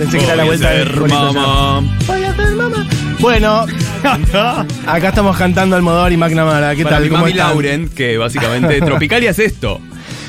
[0.00, 1.82] Pensé que era la vuelta bonito mamá.
[2.06, 2.86] Voy a ser mamá.
[3.18, 3.66] Bueno,
[4.86, 6.74] acá estamos cantando Almodóvar y McNamara.
[6.74, 7.02] ¿Qué Para tal?
[7.04, 7.48] mi ¿Cómo mami están?
[7.50, 9.78] Lauren, que básicamente Tropicalia es esto.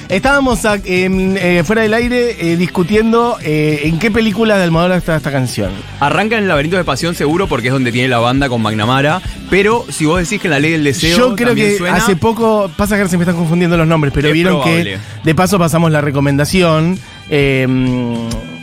[0.09, 4.97] Estábamos a- en, eh, fuera del aire eh, discutiendo eh, en qué película de Almodóvar
[4.97, 5.71] está esta canción.
[6.01, 9.21] Arranca en el laberinto de pasión seguro porque es donde tiene la banda con McNamara.
[9.49, 11.17] Pero si vos decís que en la ley del deseo.
[11.17, 14.11] Yo creo también que suena, hace poco, pasa que se me están confundiendo los nombres,
[14.13, 14.83] pero Es vieron probable.
[14.83, 17.65] que de paso pasamos la recomendación, eh,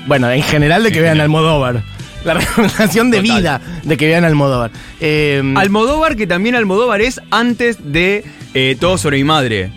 [0.09, 1.21] bueno, en general de que vean.
[1.21, 1.83] Almodóvar.
[2.25, 3.37] La recomendación de Total.
[3.39, 4.73] vida de que vean Almodóvar.
[5.01, 9.71] Eh, Almodóvar, que también Almodóvar es antes de eh, Todo sobre mi madre.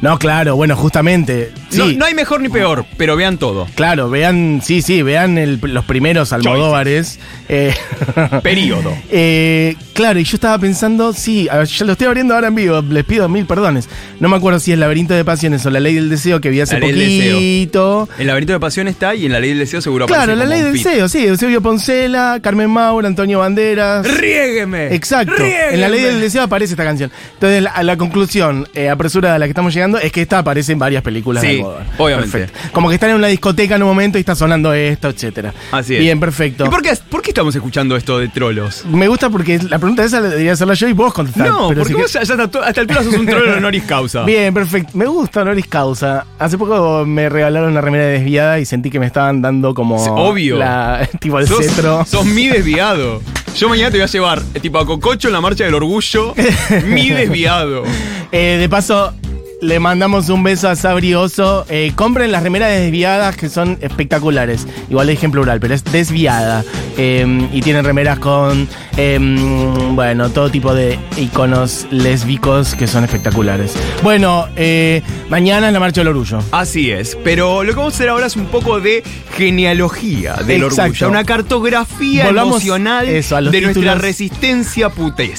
[0.00, 1.50] no, claro, bueno, justamente.
[1.74, 3.66] Sí, No, no hay mejor ni peor, pero vean todo.
[3.74, 7.18] Claro, vean, sí, sí, vean el- los primeros Almodóvares.
[7.48, 7.74] Eh,
[8.42, 8.92] Período.
[9.10, 12.82] eh, claro, y yo estaba pensando, sí, a ver, lo estoy abriendo ahora en vivo,
[12.88, 13.88] les pido mil perdones.
[14.20, 16.60] No me acuerdo si es Laberinto de Pasiones o La Ley del Deseo que vi
[16.60, 18.08] hace La Ley del poquito.
[18.18, 20.62] El laberinto de pasión está y en la ley del deseo seguro Claro, La Ley
[20.62, 20.72] del.
[20.74, 24.06] Deseo, sí, Eusebio Poncela, Carmen Maura, Antonio Banderas.
[24.18, 24.94] ¡Riégueme!
[24.94, 25.34] Exacto.
[25.36, 25.74] ¡Riégueme!
[25.74, 27.10] En la ley del deseo aparece esta canción.
[27.34, 30.72] Entonces, la, la conclusión eh, apresurada a la que estamos llegando es que esta aparece
[30.72, 31.86] en varias películas Sí, de Almodóvar.
[31.98, 32.38] obviamente.
[32.38, 32.68] Perfecto.
[32.72, 35.52] Como que están en una discoteca en un momento y está sonando esto, etcétera.
[35.72, 36.00] Así es.
[36.00, 36.66] Bien, perfecto.
[36.66, 38.84] ¿Y por qué, por qué estamos escuchando esto de trolos?
[38.86, 41.48] Me gusta porque la pregunta esa la debería hacerla yo y vos contestar.
[41.48, 44.22] No, porque si vos ya, ya hasta, hasta altura sos un trolo honoris causa.
[44.24, 44.90] Bien, perfecto.
[44.94, 46.26] Me gusta honoris causa.
[46.38, 49.96] Hace poco me regalaron una remera desviada y sentí que me estaban dando como.
[49.96, 50.56] Obvio.
[50.58, 52.04] La, tipo el sos, cetro.
[52.04, 53.20] sos mi desviado.
[53.56, 56.34] Yo mañana te voy a llevar, eh, tipo a Cococho en la marcha del orgullo,
[56.86, 57.84] mi desviado.
[58.32, 59.14] Eh, de paso,
[59.60, 61.64] le mandamos un beso a Sabri Oso.
[61.68, 64.66] Eh, compren las remeras desviadas que son espectaculares.
[64.90, 66.64] Igual dije en plural, pero es desviada.
[66.96, 69.18] Eh, y tienen remeras con, eh,
[69.90, 73.74] bueno, todo tipo de iconos lésbicos que son espectaculares.
[74.02, 76.38] Bueno, eh, mañana es la Marcha del Orgullo.
[76.52, 79.02] Así es, pero lo que vamos a hacer ahora es un poco de
[79.36, 80.82] genealogía del Exacto.
[80.82, 85.38] orgullo, una cartografía Volvamos emocional eso, a los de nuestra resistencia putés.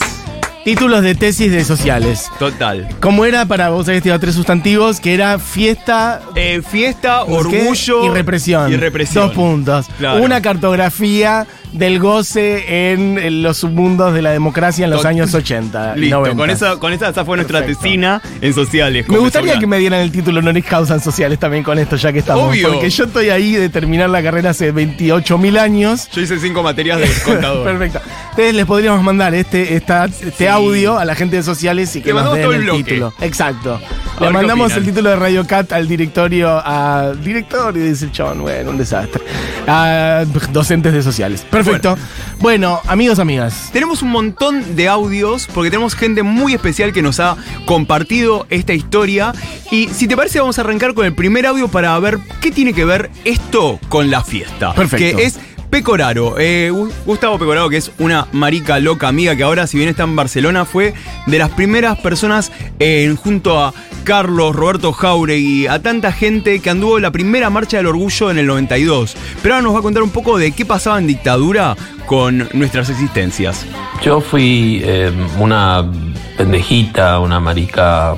[0.65, 2.29] Títulos de tesis de sociales.
[2.39, 2.89] Total.
[2.99, 3.87] ¿Cómo era para vos?
[3.87, 8.73] Habías tirado tres sustantivos, que era fiesta, Eh, fiesta, orgullo y represión.
[8.73, 9.27] Y represión.
[9.27, 9.85] Dos puntos.
[9.99, 10.23] Claro.
[10.23, 15.33] Una cartografía del goce en, en los submundos de la democracia en los Tot- años
[15.35, 15.93] 80.
[15.97, 16.37] y Listo, 90.
[16.41, 17.81] con esa, con esa, esa fue nuestra Perfecto.
[17.83, 19.07] tesina en sociales.
[19.09, 22.11] Me gustaría que me dieran el título honoris causa en sociales también con esto, ya
[22.11, 22.49] que estamos.
[22.49, 22.71] Obvio.
[22.71, 26.09] Porque yo estoy ahí de terminar la carrera hace 28 mil años.
[26.11, 27.63] Yo hice cinco materias de contador.
[27.77, 27.99] Perfecto.
[28.35, 30.45] Entonces les podríamos mandar este, esta, este Sí.
[30.47, 32.83] audio a la gente de sociales y que Le nos mandamos den todo el bloque.
[32.83, 33.13] título.
[33.21, 33.79] Exacto.
[34.19, 38.77] Le mandamos el título de Radio Cat al directorio, a directorio, dice chabón, bueno, un
[38.77, 39.21] desastre.
[39.67, 41.45] A docentes de sociales.
[41.49, 41.97] Perfecto.
[42.39, 43.69] Bueno, amigos, amigas.
[43.71, 48.73] Tenemos un montón de audios porque tenemos gente muy especial que nos ha compartido esta
[48.73, 49.33] historia.
[49.71, 52.73] Y si te parece, vamos a arrancar con el primer audio para ver qué tiene
[52.73, 54.73] que ver esto con la fiesta.
[54.73, 55.17] Perfecto.
[55.17, 55.39] Que es
[55.69, 56.35] Pecoraro.
[56.37, 60.03] Eh, Gu- Gustavo Pecoraro, que es una marica loca amiga que ahora, si bien está
[60.03, 60.93] en Barcelona, fue
[61.27, 66.99] de las primeras personas eh, junto a Carlos, Roberto Jauregui, a tanta gente que anduvo
[66.99, 69.15] la primera marcha del orgullo en el 92.
[69.41, 72.89] Pero ahora nos va a contar un poco de qué pasaba en dictadura con nuestras
[72.89, 73.65] existencias.
[74.03, 75.89] Yo fui eh, una
[76.37, 78.15] pendejita, una marica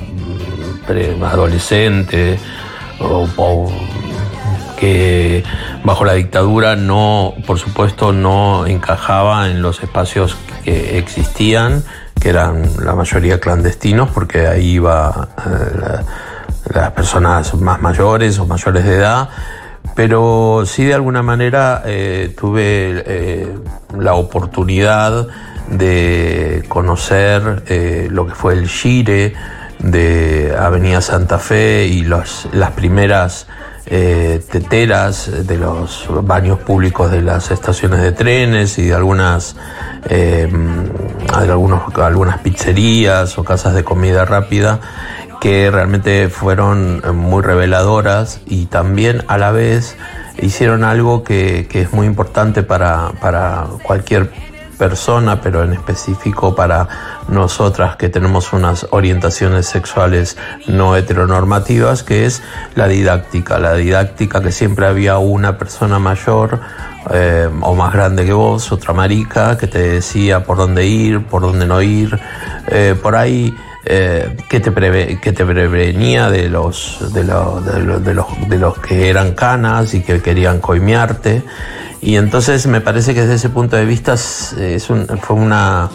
[0.86, 2.38] pre- adolescente,
[3.00, 3.72] o
[4.78, 5.42] que
[5.84, 11.82] bajo la dictadura no, por supuesto, no encajaba en los espacios que existían,
[12.20, 16.04] que eran la mayoría clandestinos, porque ahí iba eh, la-
[16.74, 19.28] las personas más mayores o mayores de edad.
[19.94, 23.54] Pero sí de alguna manera eh, tuve eh,
[23.98, 25.26] la oportunidad
[25.68, 27.62] de conocer
[28.10, 29.34] lo que fue el Gire
[29.78, 33.46] de Avenida Santa Fe y las primeras
[33.90, 39.56] eh, teteras de los baños públicos de las estaciones de trenes y de algunas
[40.10, 44.80] eh, de algunos, algunas pizzerías o casas de comida rápida
[45.40, 49.96] que realmente fueron eh, muy reveladoras y también a la vez
[50.42, 54.30] hicieron algo que, que es muy importante para, para cualquier
[54.78, 56.88] persona, pero en específico para
[57.28, 60.36] nosotras que tenemos unas orientaciones sexuales
[60.66, 62.42] no heteronormativas, que es
[62.74, 63.58] la didáctica.
[63.58, 66.60] La didáctica que siempre había una persona mayor
[67.12, 71.42] eh, o más grande que vos, otra marica, que te decía por dónde ir, por
[71.42, 72.18] dónde no ir.
[72.68, 73.54] Eh, por ahí
[73.84, 79.32] eh, que, te que te prevenía de los, de, de los, de los que eran
[79.32, 81.42] canas y que querían coimearte.
[82.00, 85.88] Y entonces me parece que desde ese punto de vista es, un- fue una,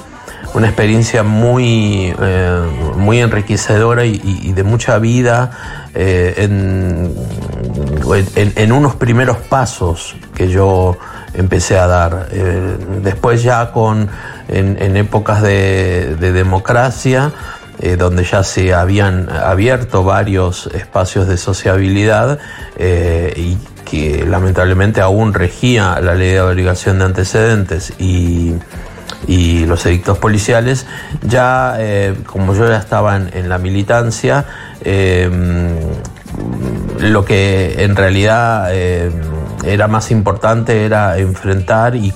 [0.54, 2.62] una experiencia muy, eh,
[2.98, 5.52] muy enriquecedora y, de mucha vida
[5.96, 7.14] eh, en,
[8.36, 10.98] en, en, unos primeros pasos que yo
[11.34, 12.28] empecé a dar.
[12.32, 14.10] Eh, después ya con,
[14.48, 17.32] en, épocas de, democracia,
[17.86, 22.40] eh, donde ya se habían abierto varios espacios de sociabilidad
[22.78, 28.56] eh, y que lamentablemente aún regía la ley de obligación de antecedentes y,
[29.68, 30.86] los edictos policiales,
[31.22, 31.78] ya
[32.26, 34.46] como yo ya estaba en la militancia,
[37.00, 39.12] lo que en realidad eh,
[39.66, 42.14] era más importante era enfrentar y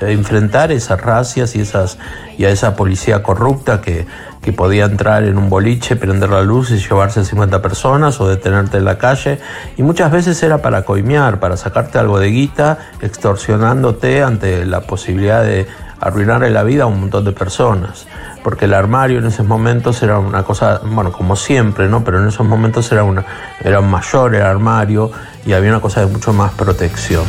[0.00, 1.98] enfrentar esas racias y esas
[2.38, 4.06] y a esa policía corrupta que,
[4.40, 8.28] que podía entrar en un boliche, prender la luz y llevarse a 50 personas o
[8.28, 9.38] detenerte en la calle.
[9.76, 15.42] Y muchas veces era para coimear, para sacarte algo de guita, extorsionándote ante la posibilidad
[15.42, 15.66] de
[16.00, 18.06] arruinarle la vida a un montón de personas
[18.42, 22.04] porque el armario en esos momentos era una cosa, bueno, como siempre, ¿no?
[22.04, 23.24] Pero en esos momentos era, una,
[23.62, 25.10] era mayor el armario
[25.46, 27.24] y había una cosa de mucho más protección.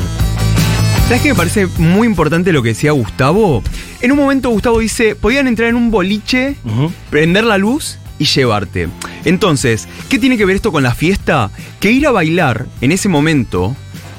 [1.08, 3.62] ¿Sabes qué me parece muy importante lo que decía Gustavo?
[4.02, 6.56] En un momento Gustavo dice, podían entrar en un boliche,
[7.10, 8.88] prender la luz y llevarte.
[9.26, 11.52] Entonces, ¿qué tiene que ver esto con la fiesta?
[11.80, 13.76] Que ir a bailar en ese momento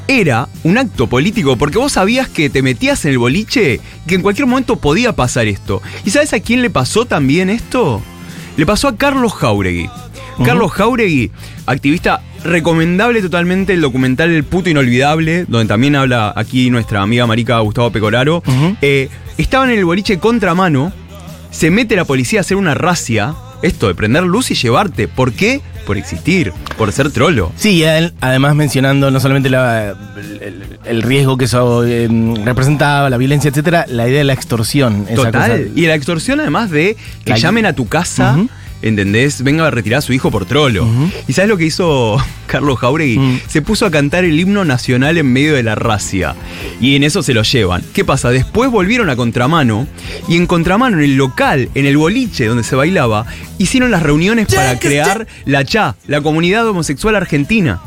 [0.08, 4.22] era un acto político, porque vos sabías que te metías en el boliche, que en
[4.22, 5.82] cualquier momento podía pasar esto.
[6.04, 8.02] ¿Y sabes a quién le pasó también esto?
[8.56, 9.88] Le pasó a Carlos Jauregui.
[10.44, 11.30] Carlos Jauregui,
[11.66, 17.58] activista recomendable totalmente el documental El puto inolvidable, donde también habla aquí nuestra amiga marica
[17.60, 18.42] Gustavo Pecoraro.
[18.80, 19.08] Eh,
[19.38, 20.92] estaba en el boliche contramano,
[21.50, 25.08] se mete la policía a hacer una racia, esto de prender luz y llevarte.
[25.08, 25.60] ¿Por qué?
[25.82, 27.52] por existir, por ser trolo.
[27.56, 27.84] Sí,
[28.20, 34.18] además mencionando no solamente el, riesgo que eso em, representaba, la violencia, etcétera, la idea
[34.18, 35.06] de la extorsión.
[35.14, 35.70] Total.
[35.74, 38.36] Y la extorsión además de que llamen a tu casa.
[38.82, 39.42] ¿entendés?
[39.42, 40.86] Venga a retirar a su hijo por trolo.
[41.26, 43.40] ¿Y sabes lo que hizo Carlos Jauregui?
[43.48, 46.34] Se puso a cantar el himno nacional en medio de la racia.
[46.80, 47.82] Y en eso se lo llevan.
[47.94, 48.30] ¿Qué pasa?
[48.30, 49.86] Después volvieron a Contramano
[50.28, 53.26] y en Contramano, en el local, en el boliche donde se bailaba,
[53.58, 57.80] hicieron las reuniones para crear la CHA, la comunidad homosexual argentina.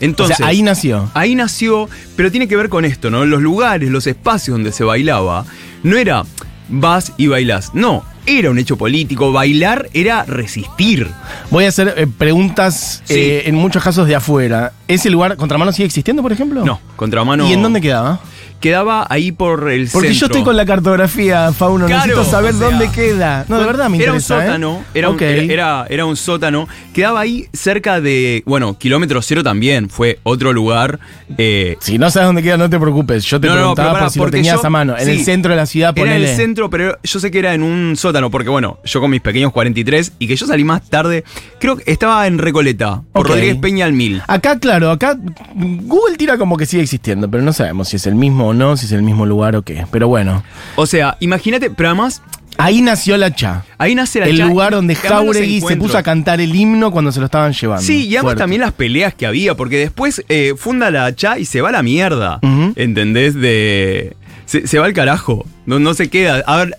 [0.00, 1.10] Entonces, ahí nació.
[1.14, 3.24] Ahí nació, pero tiene que ver con esto, ¿no?
[3.24, 5.44] Los lugares, los espacios donde se bailaba,
[5.82, 6.24] no era
[6.68, 7.74] vas y bailas.
[7.74, 9.32] No, era un hecho político.
[9.32, 11.08] Bailar era resistir.
[11.50, 14.72] Voy a hacer eh, preguntas eh, en muchos casos de afuera.
[14.86, 16.64] ¿Ese lugar, Contramano, sigue existiendo, por ejemplo?
[16.64, 17.48] No, Contramano.
[17.48, 18.20] ¿Y en dónde quedaba?
[18.60, 23.44] Quedaba ahí por el Porque yo estoy con la cartografía, Fauno, necesito saber dónde queda.
[23.48, 24.20] No, de verdad me Era un ¿eh?
[24.20, 26.68] sótano, era, un, era, era, un sótano.
[26.92, 30.98] Quedaba ahí cerca de, bueno, kilómetro cero también, fue otro lugar.
[31.36, 33.24] Eh, si no sabes dónde queda, no te preocupes.
[33.24, 34.96] Yo te preguntaba por si lo tenías a mano.
[34.98, 36.16] En el centro de la ciudad, ponele.
[36.16, 39.00] Era en el centro, pero yo sé que era en un sótano, porque bueno, yo
[39.00, 41.24] con mis pequeños 43 y que yo salí más tarde,
[41.60, 44.22] creo que estaba en Recoleta, por Rodríguez Peña al Mil.
[44.26, 45.16] Acá, claro, acá
[45.54, 48.76] Google tira como que sigue existiendo, pero no sabemos si es el mismo o no,
[48.76, 49.86] si es el mismo lugar o qué.
[49.90, 50.42] Pero bueno.
[50.76, 52.22] O sea, imagínate, pero además.
[52.60, 53.64] Ahí nació la Cha.
[53.78, 57.12] Ahí nace la el El lugar donde Jauregui se puso a cantar el himno cuando
[57.12, 57.84] se lo estaban llevando.
[57.84, 61.44] Sí, y además también las peleas que había, porque después eh, funda la Cha y
[61.44, 62.40] se va a la mierda.
[62.74, 63.34] ¿Entendés?
[63.34, 64.16] De.
[64.46, 65.46] Se, va al carajo.
[65.66, 66.42] No, no se queda.
[66.46, 66.78] A ver,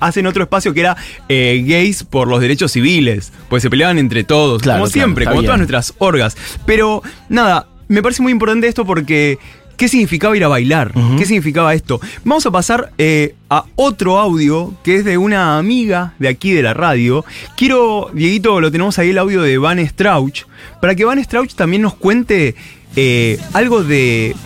[0.00, 0.96] hacen otro espacio que era
[1.28, 3.32] eh, gays por los derechos civiles.
[3.48, 4.62] Pues se peleaban entre todos.
[4.62, 6.36] como siempre, como todas nuestras orgas.
[6.66, 9.38] Pero nada, me parece muy importante esto porque
[9.80, 10.92] ¿Qué significaba ir a bailar?
[11.16, 12.02] ¿Qué significaba esto?
[12.22, 16.62] Vamos a pasar eh, a otro audio que es de una amiga de aquí de
[16.62, 17.24] la radio.
[17.56, 20.42] Quiero, Dieguito, lo tenemos ahí el audio de Van Strauch,
[20.82, 22.56] para que Van Strauch también nos cuente
[22.94, 24.36] eh, algo de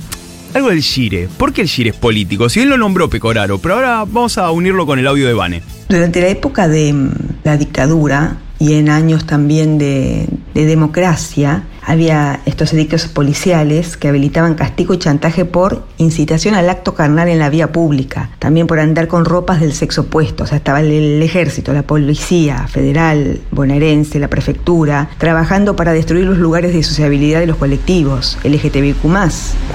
[0.54, 1.28] algo del Gire.
[1.36, 2.48] ¿Por qué el Gire es político?
[2.48, 5.62] Si él lo nombró Pecoraro, pero ahora vamos a unirlo con el audio de Vane.
[5.88, 7.10] Durante la época de
[7.42, 14.54] la dictadura y en años también de, de democracia, había estos edictos policiales que habilitaban
[14.54, 19.08] castigo y chantaje por incitación al acto carnal en la vía pública, también por andar
[19.08, 24.28] con ropas del sexo opuesto, o sea, estaba el, ejército, la policía federal, bonaerense, la
[24.28, 29.04] prefectura, trabajando para destruir los lugares de sociabilidad de los colectivos, LGTBIQ+.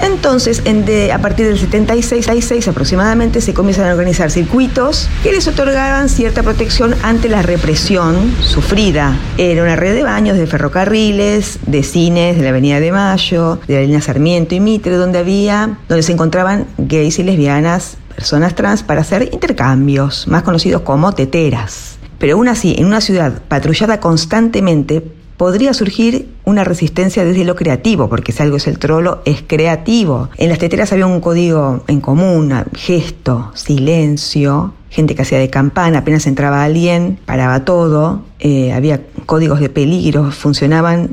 [0.02, 5.32] Entonces, en de, a partir del 76, 76 aproximadamente, se comienzan a organizar circuitos que
[5.32, 9.16] les otorgaban cierta protección ante la represión sufrida.
[9.38, 13.80] Era una red de baños, de ferrocarriles, de de la Avenida de Mayo, de la
[13.82, 19.02] línea Sarmiento y Mitre, donde había, donde se encontraban gays y lesbianas, personas trans, para
[19.02, 21.98] hacer intercambios, más conocidos como teteras.
[22.18, 25.02] Pero aún así, en una ciudad patrullada constantemente,
[25.36, 30.30] podría surgir una resistencia desde lo creativo, porque si algo es el trolo, es creativo.
[30.38, 35.98] En las teteras había un código en común, gesto, silencio, gente que hacía de campana,
[35.98, 41.10] apenas entraba alguien, paraba todo, eh, había códigos de peligro, funcionaban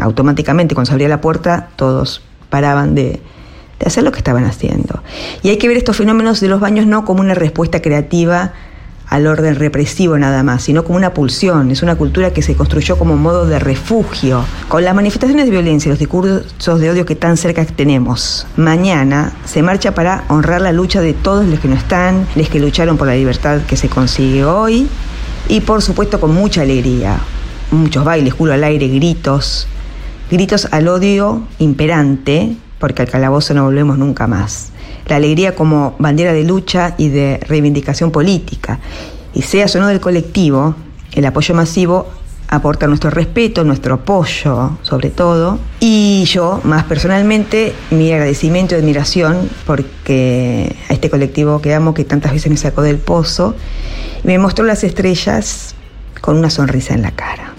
[0.00, 3.20] automáticamente cuando se abría la puerta todos paraban de,
[3.84, 5.02] hacer lo que estaban haciendo.
[5.42, 8.52] Y hay que ver estos fenómenos de los baños no como una respuesta creativa
[9.08, 11.70] al orden represivo nada más, sino como una pulsión.
[11.70, 14.44] Es una cultura que se construyó como modo de refugio.
[14.68, 19.32] Con las manifestaciones de violencia y los discursos de odio que tan cerca tenemos, mañana
[19.44, 22.96] se marcha para honrar la lucha de todos los que no están, los que lucharon
[22.96, 24.88] por la libertad que se consigue hoy
[25.48, 27.18] y por supuesto con mucha alegría.
[27.70, 29.66] Muchos bailes, culo al aire, gritos,
[30.30, 34.72] gritos al odio imperante, porque al calabozo no volvemos nunca más
[35.06, 38.80] la alegría como bandera de lucha y de reivindicación política.
[39.34, 40.74] Y sea o no del colectivo,
[41.12, 42.08] el apoyo masivo
[42.48, 45.58] aporta nuestro respeto, nuestro apoyo sobre todo.
[45.80, 52.04] Y yo, más personalmente, mi agradecimiento y admiración porque a este colectivo que amo, que
[52.04, 53.54] tantas veces me sacó del pozo,
[54.24, 55.74] me mostró las estrellas
[56.20, 57.55] con una sonrisa en la cara.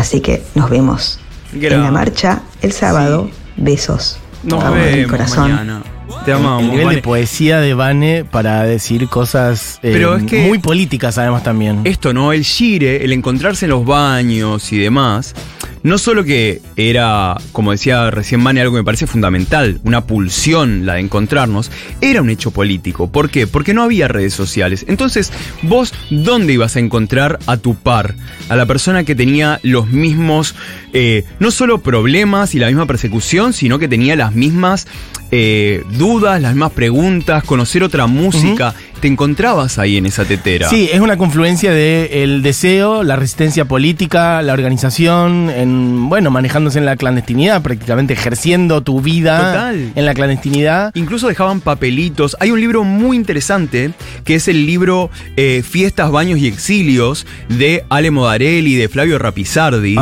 [0.00, 1.20] Así que nos vemos
[1.52, 3.30] en la marcha el sábado.
[3.58, 4.18] Besos.
[4.42, 5.82] Nos vemos mañana.
[6.24, 6.62] Te amamos.
[6.62, 11.82] El nivel de poesía de Vane para decir cosas eh, muy políticas, además también.
[11.84, 12.32] Esto, ¿no?
[12.32, 15.34] El gire, el encontrarse en los baños y demás
[15.82, 20.86] no solo que era, como decía recién Mane, algo que me parece fundamental, una pulsión
[20.86, 21.70] la de encontrarnos,
[22.00, 23.10] era un hecho político.
[23.10, 23.46] ¿Por qué?
[23.46, 24.84] Porque no había redes sociales.
[24.88, 25.32] Entonces,
[25.62, 28.14] vos, ¿dónde ibas a encontrar a tu par?
[28.48, 30.54] A la persona que tenía los mismos,
[30.92, 34.86] eh, no solo problemas y la misma persecución, sino que tenía las mismas
[35.30, 40.68] eh, dudas, las mismas preguntas, conocer otra música te encontrabas ahí en esa tetera.
[40.68, 46.84] Sí, es una confluencia del deseo, la resistencia política, la organización, en, bueno, manejándose en
[46.84, 50.92] la clandestinidad, prácticamente ejerciendo tu vida en la clandestinidad.
[50.94, 52.36] Incluso dejaban papelitos.
[52.40, 53.92] Hay un libro muy interesante
[54.24, 59.96] que es el libro eh, Fiestas, Baños y Exilios de Ale Modarelli, de Flavio Rapizardi,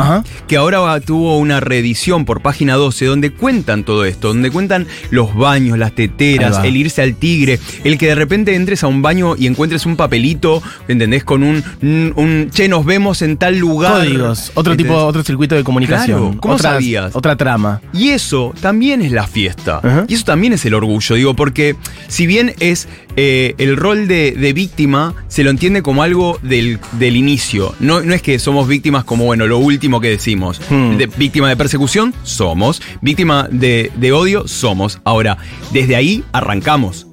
[0.47, 4.87] que ahora tuvo una reedición por página 12 donde cuentan todo esto, donde cuentan
[5.19, 9.01] los baños, las teteras, el irse al tigre, el que de repente entres a un
[9.01, 11.25] baño y encuentres un papelito, ¿entendés?
[11.25, 14.05] Con un, un, che, nos vemos en tal lugar.
[14.05, 16.37] Códigos, otro tipo, otro circuito de comunicación.
[16.37, 17.13] ¿Cómo sabías?
[17.17, 17.81] Otra trama.
[17.91, 19.81] Y eso también es la fiesta.
[20.07, 21.75] Y eso también es el orgullo, digo, porque
[22.07, 22.87] si bien es
[23.21, 27.75] eh, el rol de, víctima, se lo entiende como algo del, del inicio.
[27.81, 30.61] No, no, es que somos víctimas como, bueno, lo último que decimos.
[30.69, 30.95] Hmm.
[31.17, 32.81] víctima de persecución, somos.
[33.01, 35.01] Víctima de, de odio, somos.
[35.03, 35.37] Ahora,
[35.73, 37.08] desde ahí arrancamos.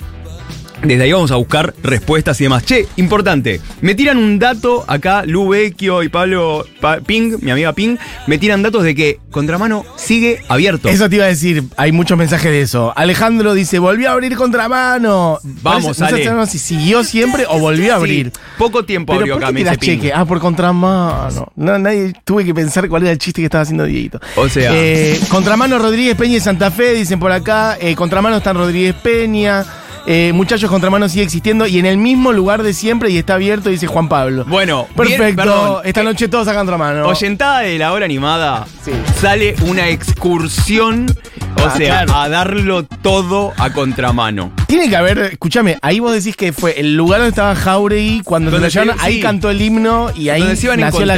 [0.83, 2.65] Desde ahí vamos a buscar respuestas y demás.
[2.65, 3.61] Che, importante.
[3.81, 6.67] Me tiran un dato acá, Lu Vecchio y Pablo
[7.07, 10.89] Ping, mi amiga Ping, me tiran datos de que Contramano sigue abierto.
[10.89, 12.93] Eso te iba a decir, hay muchos mensajes de eso.
[12.97, 15.39] Alejandro dice, volvió a abrir Contramano.
[15.63, 18.33] Vamos, a No si siguió siempre o volvió a abrir.
[18.59, 20.13] poco tiempo abrió acá, me cheque?
[20.15, 21.53] Ah, por Contramano.
[21.57, 24.21] No, nadie tuve que pensar cuál era el chiste que estaba haciendo Dieguito.
[24.37, 24.71] O sea.
[24.75, 27.77] Eh, Contramano Rodríguez Peña y Santa Fe, dicen por acá.
[27.81, 29.65] Eh, Contramano están Rodríguez Peña.
[30.07, 33.71] Eh, muchachos, Contramano sigue existiendo y en el mismo lugar de siempre y está abierto,
[33.71, 34.45] dice Juan Pablo.
[34.47, 35.83] Bueno, perfecto.
[35.83, 37.09] Esta noche todos a Contramano.
[37.09, 38.67] Oyentada de la hora animada,
[39.21, 41.07] sale una excursión
[41.57, 44.53] o ah, sea, a darlo todo a contramano.
[44.67, 48.57] Tiene que haber, escúchame, ahí vos decís que fue el lugar donde estaba Jauregui, cuando
[48.99, 51.17] ahí cantó el himno y ahí se iban nació la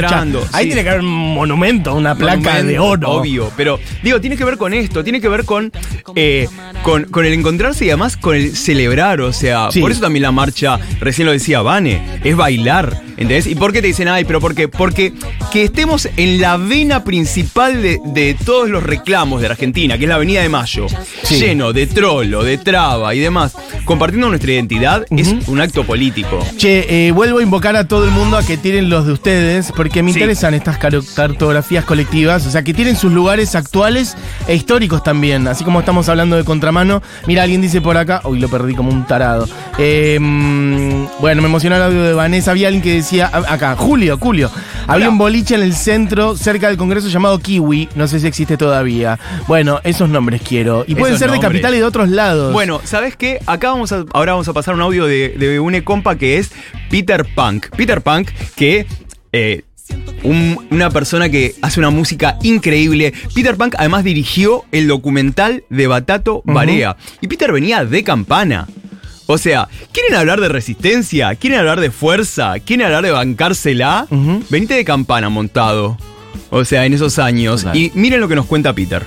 [0.53, 3.11] Ahí tiene que haber un monumento, una placa de oro.
[3.11, 5.71] Obvio, pero digo, tiene que ver con esto, tiene que ver con,
[6.15, 6.47] eh,
[6.83, 10.31] con, con, el encontrarse y además con el celebrar, o sea, por eso también la
[10.31, 13.47] marcha, recién lo decía Vane, es bailar, ¿entendés?
[13.47, 14.67] ¿Y por qué te dicen, ay, pero por qué?
[14.67, 15.13] Porque
[15.51, 20.09] que estemos en la vena principal de, de todos los reclamos de Argentina, que es
[20.09, 20.87] la de Mayo,
[21.29, 23.55] lleno de trolo, de traba y demás,
[23.85, 26.39] compartiendo nuestra identidad, es un acto político.
[26.57, 29.71] Che, eh, vuelvo a invocar a todo el mundo a que tienen los de ustedes,
[29.75, 34.15] porque me interesan estas cartografías colectivas, o sea, que tienen sus lugares actuales
[34.47, 37.01] e históricos también, así como estamos hablando de contramano.
[37.27, 39.47] Mira, alguien dice por acá, uy, lo perdí como un tarado.
[39.77, 44.51] Em, bueno, me emocionó el audio de Vanessa, había alguien que decía, acá, Julio, Julio,
[44.87, 48.57] había un boliche en el centro, cerca del Congreso llamado Kiwi, no sé si existe
[48.57, 49.19] todavía.
[49.47, 50.83] Bueno, esos nombres quiero.
[50.87, 52.53] Y pueden ser de capital y de otros lados.
[52.53, 53.39] Bueno, ¿sabes qué?
[53.45, 56.51] Acá vamos a, ahora vamos a pasar un audio de, de un compa que es
[56.89, 57.69] Peter Punk.
[57.75, 58.85] Peter Punk, que
[59.31, 59.63] eh,
[60.23, 63.13] una persona que hace una música increíble.
[63.33, 66.97] Peter Punk además dirigió el documental de Batato Barea.
[67.21, 68.67] Y Peter venía de campana.
[69.27, 71.35] O sea, ¿quieren hablar de resistencia?
[71.35, 72.55] ¿Quieren hablar de fuerza?
[72.59, 74.07] ¿Quieren hablar de bancársela?
[74.49, 75.97] Venite de campana montado.
[76.49, 77.65] O sea, en esos años.
[77.73, 79.05] Y miren lo que nos cuenta Peter.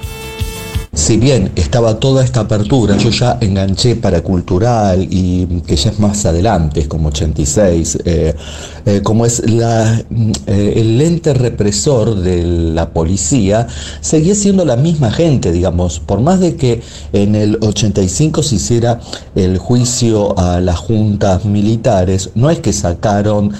[0.94, 5.99] Si bien estaba toda esta apertura, yo ya enganché para cultural y que ya es
[5.99, 8.34] más adelante, es como 86, eh,
[8.84, 9.99] eh, como es la,
[10.46, 13.66] eh, el lente represor de la policía,
[14.02, 16.82] seguía siendo la misma gente, digamos, por más de que
[17.14, 19.00] en el 85 se hiciera
[19.34, 23.52] el juicio a las juntas militares, no es que sacaron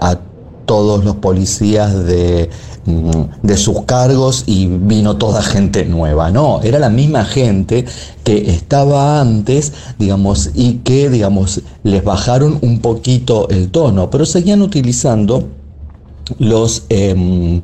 [0.00, 0.18] a
[0.66, 2.50] todos los policías de,
[2.86, 6.30] mm, de, sus cargos y vino toda gente nueva.
[6.30, 7.84] No, era la misma gente
[8.24, 14.62] que estaba antes, digamos, y que, digamos, les bajaron un poquito el tono, pero seguían
[14.62, 15.48] utilizando
[16.38, 17.60] los em,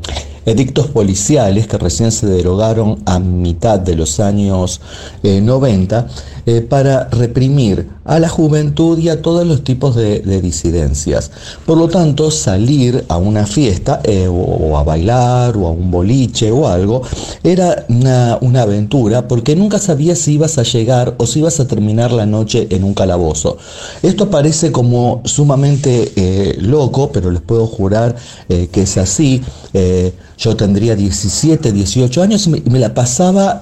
[0.46, 4.80] edictos policiales que recién se derogaron a mitad de los años
[5.22, 6.06] 90
[6.48, 11.32] eh, para reprimir a la juventud y a todos los tipos de, disidencias.
[11.66, 16.52] Por lo tanto, salir a una fiesta eh, o, a bailar o a un boliche
[16.52, 17.02] o algo
[17.42, 22.12] era una, aventura porque nunca sabías si ibas a llegar o si ibas a terminar
[22.12, 23.58] la noche en un calabozo.
[24.04, 28.14] Esto parece como sumamente eh, loco, pero les puedo jurar
[28.46, 29.42] que es así.
[30.38, 33.60] Yo tendría 17, 18 años y me, la pasaba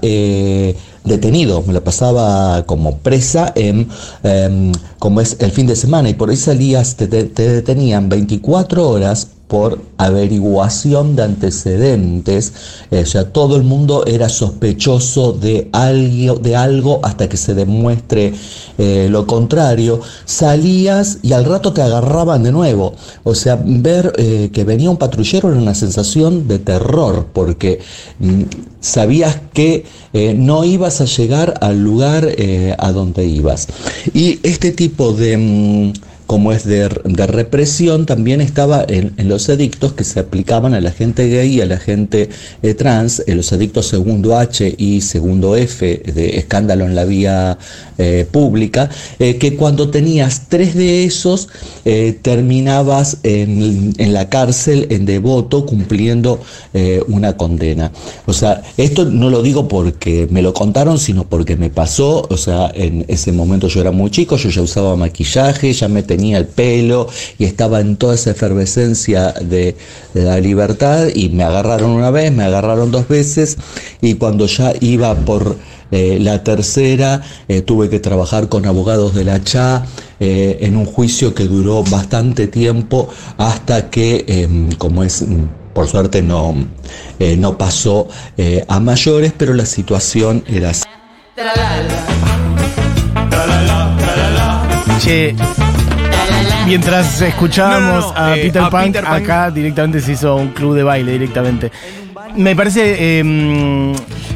[1.04, 3.88] detenido, me la pasaba como presa en,
[4.22, 6.08] em, como es el fin de semana.
[6.08, 12.52] Y por ahí salías, te, te detenían 24 horas por averiguación de antecedentes,
[12.90, 17.54] eh, o sea, todo el mundo era sospechoso de algo, de algo hasta que se
[17.54, 18.32] demuestre
[18.78, 24.50] eh, lo contrario, salías y al rato te agarraban de nuevo, o sea, ver eh,
[24.52, 27.80] que venía un patrullero era una sensación de terror, porque
[28.20, 28.42] mm,
[28.80, 29.84] sabías que
[30.36, 32.28] no ibas a llegar al lugar
[32.78, 33.66] a donde ibas.
[34.12, 35.36] Y este tipo de...
[35.36, 35.92] Mm,
[36.26, 41.28] como es de, represión, también estaba en, los edictos que se aplicaban a la gente
[41.28, 42.30] gay y a la gente
[42.62, 47.58] eh, trans, en los edictos segundo H y segundo F de escándalo en la vía
[47.98, 51.48] eh, pública, eh, que cuando tenías tres de esos
[52.22, 56.40] terminabas en, en, la cárcel en devoto cumpliendo
[57.08, 57.92] una condena.
[58.26, 62.36] O sea, esto no lo digo porque me lo contaron, sino porque me pasó, o
[62.36, 66.38] sea, en ese momento yo era muy chico, yo ya usaba maquillaje, ya me tenía
[66.38, 69.74] el pelo y estaba en toda esa efervescencia de,
[70.14, 73.56] la libertad y me agarraron una vez, me agarraron dos veces
[74.00, 75.56] y cuando ya iba por
[75.90, 79.86] eh, la tercera eh, tuve que trabajar con abogados de la CHA
[80.20, 85.24] eh, en un juicio que duró bastante tiempo hasta que, em, como es
[85.72, 86.54] por suerte no,
[87.38, 88.06] no pasó
[88.68, 90.84] a mayores, pero la situación era así.
[96.66, 101.70] Mientras escuchábamos a, eh, Peter, Pan, acá directamente se hizo un club de baile directamente.
[102.36, 103.92] Me parece em,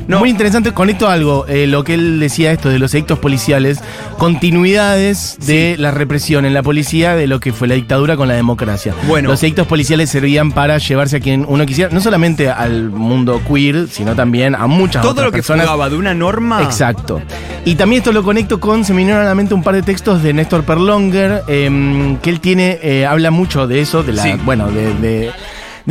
[0.09, 3.81] muy interesante, conecto algo, eh, lo que él decía esto de los edictos policiales,
[4.17, 8.35] continuidades de la represión en la policía de lo que fue la dictadura con la
[8.35, 8.95] democracia.
[9.07, 9.29] Bueno.
[9.31, 13.89] Los edictos policiales servían para llevarse a quien uno quisiera, no solamente al mundo queer,
[13.89, 15.69] sino también a muchas Todo lo que personas.
[15.91, 16.63] de una norma.
[16.63, 17.21] Exacto.
[17.65, 19.83] Y también esto lo conecto con, se me vinieron a la mente un par de
[19.83, 24.37] textos de Néstor Perlonger, em, que él tiene, eh, habla mucho de eso, de la,
[24.45, 25.31] bueno, de de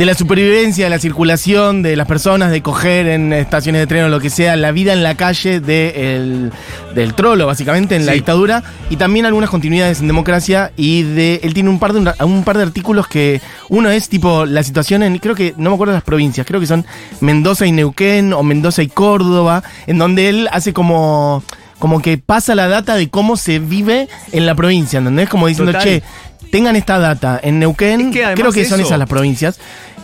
[0.04, 4.08] la supervivencia, de la circulación de las personas, de coger en estaciones de tren o
[4.08, 6.50] lo que sea, la vida en la calle de
[6.94, 11.54] del trolo, básicamente, en la dictadura, y también algunas continuidades en democracia, y de él
[11.54, 15.18] tiene un par de, un par de artículos que uno es tipo la situación en,
[15.18, 16.86] creo que, no me acuerdo de las provincias, creo que son
[17.20, 21.42] Mendoza y Neuquén, o Mendoza y Córdoba, en donde él hace como
[21.78, 25.28] como que pasa la data de cómo se vive en la provincia, ¿entendés?
[25.28, 26.02] Como diciendo, che,
[26.50, 29.58] tengan esta data en Neuquén, creo que son esas las provincias.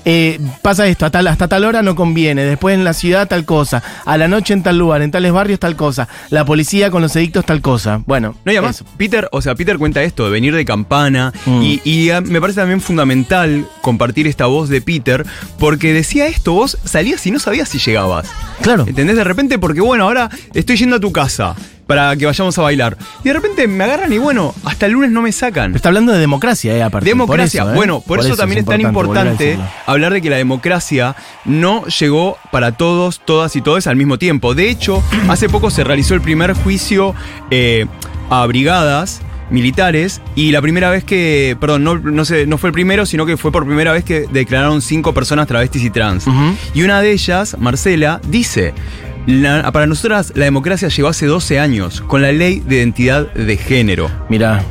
[0.06, 4.18] Eh, pasa esto, hasta tal hora no conviene, después en la ciudad tal cosa, a
[4.18, 7.46] la noche en tal lugar, en tales barrios tal cosa, la policía con los edictos
[7.46, 8.02] tal cosa.
[8.04, 8.34] Bueno.
[8.44, 11.62] No, y además, Peter, o sea, Peter cuenta esto, de venir de campana, mm.
[11.84, 15.24] y, ah, me parece también fundamental compartir esta voz de Peter,
[15.58, 18.26] porque decía esto, vos salías y no sabías si llegabas.
[18.60, 18.84] Claro.
[18.86, 19.16] ¿Entendés?
[19.16, 22.96] De repente, porque bueno, ahora estoy yendo a tu casa para que vayamos a bailar.
[23.22, 25.74] Y de repente me agarran y bueno, hasta el lunes no me sacan.
[25.74, 27.08] está hablando de democracia, eh, aparte.
[27.08, 27.74] Democracia, ¿eh?
[27.74, 32.72] bueno, por, eso, también es, tan importante hablar de que la democracia no llegó para
[32.72, 34.54] todos, todas y todos al mismo tiempo.
[34.54, 37.14] De hecho, hace poco se realizó el primer juicio
[37.50, 37.86] eh,
[38.30, 39.20] a brigadas
[39.50, 43.26] militares y la primera vez que, perdón, no, no, sé, no fue el primero, sino
[43.26, 46.24] que fue por primera vez que declararon cinco personas travestis y trans.
[46.74, 48.74] Y una de ellas, Marcela, dice,
[49.72, 54.10] para nosotras la democracia llegó hace 12 años con la ley de identidad de género.
[54.28, 54.62] Mira.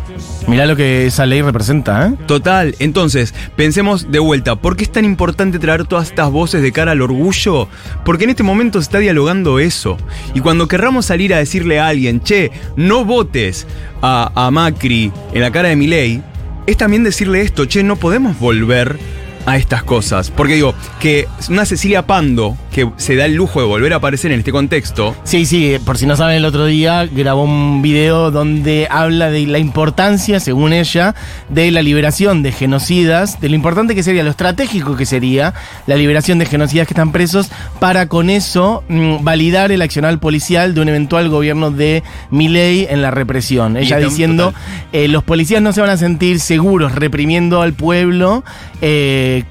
[0.48, 2.14] Mirá lo que esa ley representa, ¿eh?
[2.28, 6.74] Total, entonces, pensemos de vuelta, ¿por qué es tan importante traer todas estas voces de
[6.74, 7.70] cara al orgullo?
[8.04, 9.98] Porque en este momento se está dialogando eso.
[10.34, 13.66] Y cuando querramos salir a decirle a alguien, che, no votes
[14.02, 16.22] a, a Macri en la cara de Milei,
[16.68, 18.98] es también decirle esto, che, no podemos volver
[19.46, 20.30] a estas cosas.
[20.30, 24.32] Porque digo, que una Cecilia Pando, que se da el lujo de volver a aparecer
[24.32, 28.32] en este contexto, Sí, sí, por si no saben, el otro día grabó un video
[28.32, 31.16] donde habla de la importancia, según ella,
[31.50, 35.54] de la liberación de genocidas, de lo importante que sería, lo estratégico que sería
[35.88, 40.74] la liberación de genocidas que están presos, para con eso mm, validar el accional policial
[40.74, 43.78] de un eventual gobierno de Milei en la represión.
[43.78, 44.54] Ella diciendo,
[44.92, 48.44] eh, los policías no se van a sentir seguros reprimiendo al pueblo.
[48.82, 49.44] eh,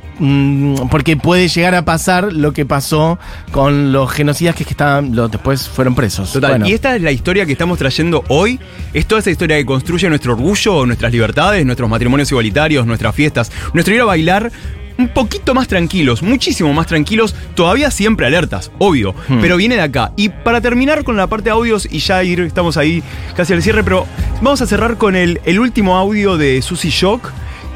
[0.91, 3.19] porque puede llegar a pasar lo que pasó
[3.51, 6.33] con los genocidas que, es que estaban, los, después fueron presos.
[6.33, 8.61] Total, Bueno, y esta es la historia que estamos trayendo hoy.
[8.93, 13.51] Es toda esa historia que construye nuestro orgullo, nuestras libertades, nuestros matrimonios igualitarios, nuestras fiestas,
[13.73, 14.53] nuestro ir a bailar
[14.99, 19.41] un poquito más tranquilos, muchísimo más tranquilos, todavía siempre alertas, obvio, Hmm.
[19.41, 20.13] pero viene de acá.
[20.17, 23.03] Y para terminar con la parte de audios y ya ir, estamos ahí
[23.35, 24.07] casi al cierre, pero
[24.43, 27.31] vamos a cerrar con el, el último audio de Susy Shock,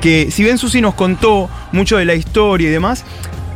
[0.07, 3.03] que si bien Susy nos contó mucho de la historia y demás,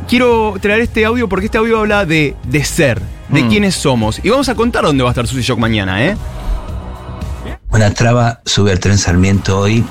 [0.09, 3.47] quiero traer este audio porque este audio habla de, de ser, de Hmm.
[3.49, 4.19] quiénes somos.
[4.21, 6.17] Y vamos a contar dónde va a estar Susy Shock mañana, ¿eh?
[7.71, 9.85] Una traba sube al tren Sarmiento hoy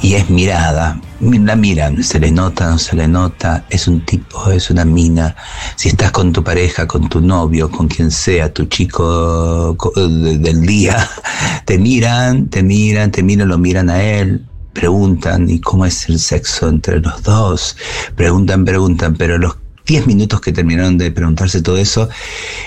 [0.00, 0.98] y es mirada.
[1.20, 5.36] La miran, se le nota, no se le nota, es un tipo, es una mina.
[5.76, 10.38] Si estás con tu pareja, con tu novio, con quien sea, tu chico co- de-
[10.38, 11.06] del día,
[11.66, 14.46] te miran, te miran, te miran, lo miran a él.
[14.78, 17.76] Preguntan, ¿y cómo es el sexo entre los dos?
[18.14, 22.08] Preguntan, preguntan, pero los 10 minutos que terminaron de preguntarse todo eso,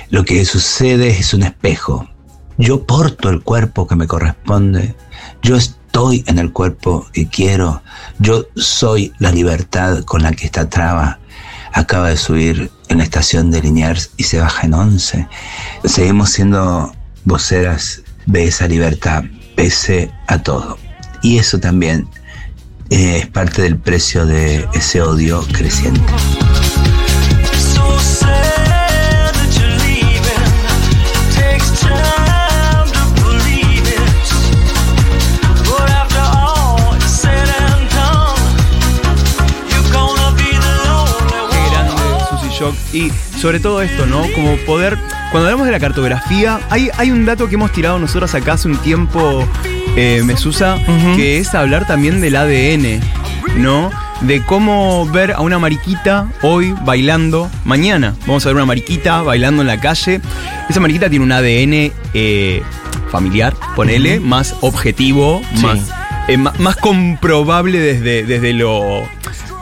[0.10, 2.10] lo que sucede es un espejo.
[2.58, 4.94] Yo porto el cuerpo que me corresponde.
[5.42, 7.82] Yo estoy en el cuerpo que quiero.
[8.20, 11.18] Yo soy la libertad con la que esta traba
[11.72, 15.30] acaba de subir en la estación de Liniers y se baja en 11.
[15.86, 16.94] Seguimos siendo
[17.24, 19.24] voceras de esa libertad
[19.56, 20.78] pese a todo.
[21.22, 22.08] Y eso también
[22.90, 26.02] eh, es parte del precio de ese odio creciente.
[41.72, 41.94] Grande
[42.30, 42.76] Susy Shock.
[42.94, 44.24] Y sobre todo esto, ¿no?
[44.36, 44.98] Como poder.
[45.32, 48.68] Cuando hablamos de la cartografía, hay, hay un dato que hemos tirado nosotros acá hace
[48.68, 49.48] un tiempo,
[49.96, 50.78] eh, Mesusa,
[51.16, 53.00] que es hablar también del ADN,
[53.58, 53.90] ¿no?
[54.22, 57.50] De cómo ver a una mariquita hoy bailando.
[57.66, 60.22] Mañana vamos a ver una mariquita bailando en la calle.
[60.70, 62.62] Esa mariquita tiene un ADN eh,
[63.10, 65.64] familiar, ponele, más objetivo, Sí.
[65.66, 65.80] más,
[66.28, 69.02] eh, más comprobable desde, desde lo.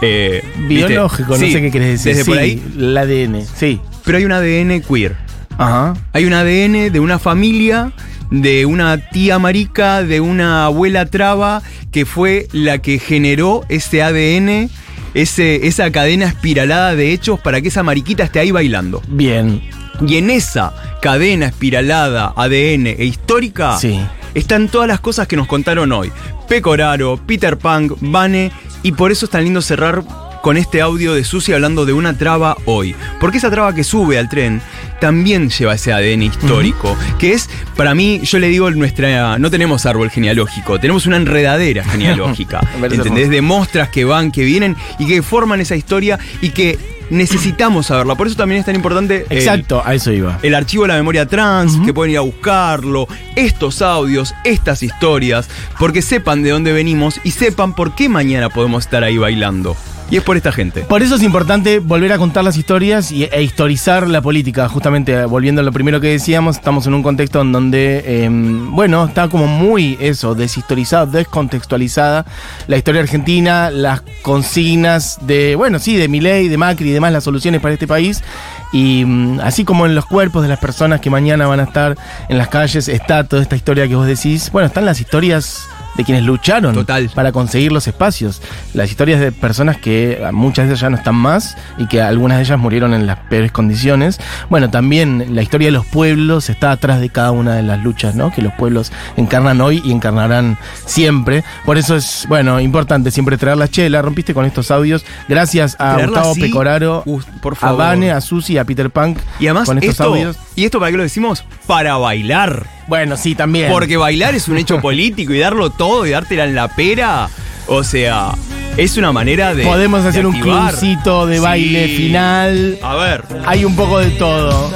[0.02, 2.16] eh, biológico, no Sí, sé qué querés decir.
[2.18, 2.62] Desde por ahí.
[2.78, 3.80] El ADN, sí.
[4.06, 5.16] Pero hay un ADN queer.
[5.58, 5.94] Ajá.
[6.14, 7.92] Hay un ADN de una familia,
[8.32, 11.62] de una tía marica, de una abuela traba,
[11.92, 14.70] que fue la que generó ese ADN,
[15.14, 19.02] ese, esa cadena espiralada de hechos para que esa mariquita esté ahí bailando.
[19.08, 19.62] Bien.
[20.06, 24.00] Y en esa cadena espiralada, ADN e histórica, Sí.
[24.36, 26.12] están todas las cosas que nos contaron hoy.
[26.48, 28.52] Pecoraro, Peter Punk, Vane,
[28.84, 30.04] y por eso es tan lindo cerrar
[30.42, 32.96] con este audio de Susi hablando de una traba hoy.
[33.20, 34.62] Porque esa traba que sube al tren
[35.00, 39.86] también lleva ese ADN histórico, que es, para mí, yo le digo, nuestra, no tenemos
[39.86, 43.30] árbol genealógico, tenemos una enredadera genealógica, ¿entendés?
[43.30, 46.78] De mostras que van, que vienen y que forman esa historia y que
[47.10, 48.16] necesitamos saberla.
[48.16, 49.26] Por eso también es tan importante...
[49.30, 50.38] el- Exacto, a eso iba.
[50.44, 55.50] el archivo de la memoria trans, que pueden ir a buscarlo, estos audios, estas historias,
[55.80, 59.76] porque sepan de dónde venimos y sepan por qué mañana podemos estar ahí bailando.
[60.12, 60.82] Y es por esta gente.
[60.82, 64.68] Por eso es importante volver a contar las historias y, e historizar la política.
[64.68, 69.06] Justamente, volviendo a lo primero que decíamos, estamos en un contexto en donde, eh, bueno,
[69.06, 72.26] está como muy eso, deshistorizada, descontextualizada
[72.68, 77.24] la historia argentina, las consignas de, bueno, sí, de Milei, de Macri y demás, las
[77.24, 78.24] soluciones para este país.
[78.72, 81.96] Y mm, así como en los cuerpos de las personas que mañana van a estar
[82.28, 84.52] en las calles, está toda esta historia que vos decís.
[84.52, 85.68] Bueno, están las historias
[86.00, 87.12] de quienes lucharon Total.
[87.14, 88.42] para conseguir los espacios.
[88.74, 92.38] Las historias de personas que muchas de ellas ya no están más y que algunas
[92.38, 94.18] de ellas murieron en las peores condiciones.
[94.50, 98.16] Bueno, también la historia de los pueblos está atrás de cada una de las luchas,
[98.16, 98.32] ¿no?
[98.32, 101.44] Que los pueblos encarnan hoy y encarnarán siempre.
[101.66, 104.02] Por eso es, bueno, importante siempre traer la chela.
[104.02, 105.04] Rompiste con estos audios.
[105.28, 107.04] Gracias a Gustavo así, Pecoraro,
[107.42, 107.78] por a favor.
[107.80, 110.38] Vane, a Susi, a Peter Punk Y además, con estos esto, audios.
[110.56, 111.44] ¿y esto para qué lo decimos?
[111.68, 112.79] Para bailar.
[112.90, 113.72] Bueno, sí, también.
[113.72, 117.30] Porque bailar es un hecho político y darlo todo y dártela en la pera,
[117.68, 118.32] o sea,
[118.76, 119.64] es una manera de.
[119.64, 121.42] Podemos de hacer un clubcito de Sí.
[121.42, 122.78] baile final.
[122.84, 124.70] A ver, Hay un poco de todo.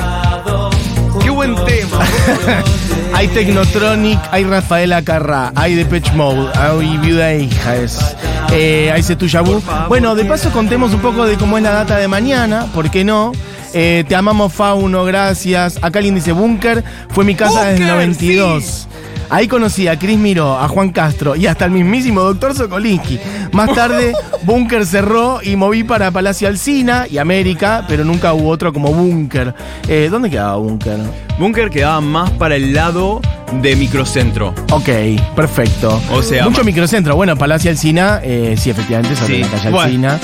[1.21, 1.99] qué buen tema.
[3.15, 8.15] Hay Technotronic, hay Rafaela Carrá, hay Depeche Mode, hay Viuda e Hijas,
[8.51, 9.61] eh, hay Setuyabu.
[9.87, 13.03] Bueno, de paso contemos un poco de cómo es la data de mañana, ¿por qué
[13.03, 13.31] no?
[13.73, 15.77] Eh, te amamos Fauno, gracias.
[15.81, 18.07] Acá alguien dice Bunker, fue mi casa desde el Búnker,
[18.37, 18.87] 92.
[19.29, 23.19] Ahí conocí a Cris Miró, a Juan Castro y hasta el mismísimo doctor Sokolinsky.
[23.51, 28.71] Más tarde, Bunker cerró y moví para Palacio Alsina y América, pero nunca hubo otro
[28.73, 29.55] como Bunker.
[29.87, 30.97] Eh, ¿Dónde quedaba Bunker?
[31.39, 33.21] Bunker quedaba más para el lado
[33.61, 34.53] de microcentro.
[34.71, 34.89] Ok,
[35.35, 35.99] perfecto.
[36.11, 37.15] O sea, Mucho microcentro.
[37.15, 39.41] Bueno, Palacio Alcina, eh, sí, efectivamente, sobre Sí.
[39.41, 40.19] la calle Bueno.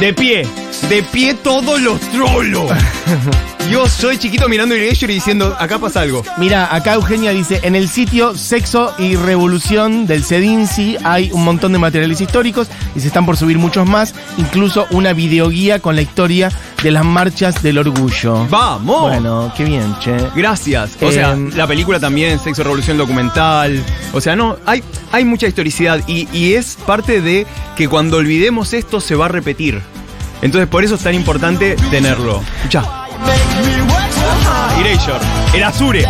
[0.00, 0.46] De pie,
[0.88, 2.70] de pie todos los trolos.
[3.70, 6.22] Yo soy chiquito mirando el y diciendo, acá pasa algo.
[6.36, 11.72] Mira, acá Eugenia dice, en el sitio Sexo y Revolución del CEDINCI hay un montón
[11.72, 16.02] de materiales históricos y se están por subir muchos más, incluso una videoguía con la
[16.02, 16.50] historia
[16.82, 18.46] de las marchas del orgullo.
[18.48, 19.02] ¡Vamos!
[19.02, 20.16] Bueno, qué bien, che.
[20.34, 20.98] Gracias.
[21.00, 23.82] O sea, Em, la película también, Sexo Revolución documental.
[24.12, 27.46] O sea, no, hay, hay mucha historicidad y, y es parte de
[27.76, 29.80] que cuando olvidemos esto se va a repetir.
[30.42, 32.42] Entonces, por eso es tan importante tenerlo.
[32.68, 33.01] Ya.
[34.84, 35.18] Erasure.
[35.54, 36.04] El Azure.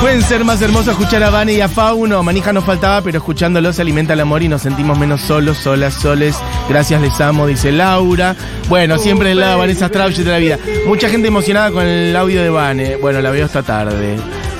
[0.00, 2.22] Pueden ser más hermosos escuchar a Vane y a Fauno.
[2.22, 5.94] Manija nos faltaba, pero escuchándolos se alimenta el amor y nos sentimos menos solos, solas,
[5.94, 6.36] soles.
[6.68, 8.34] Gracias, les amo, dice Laura.
[8.68, 10.58] Bueno, siempre del lado de Vanessa Strauch de la vida.
[10.86, 12.96] Mucha gente emocionada con el audio de Vane.
[12.96, 14.16] Bueno, la veo esta tarde.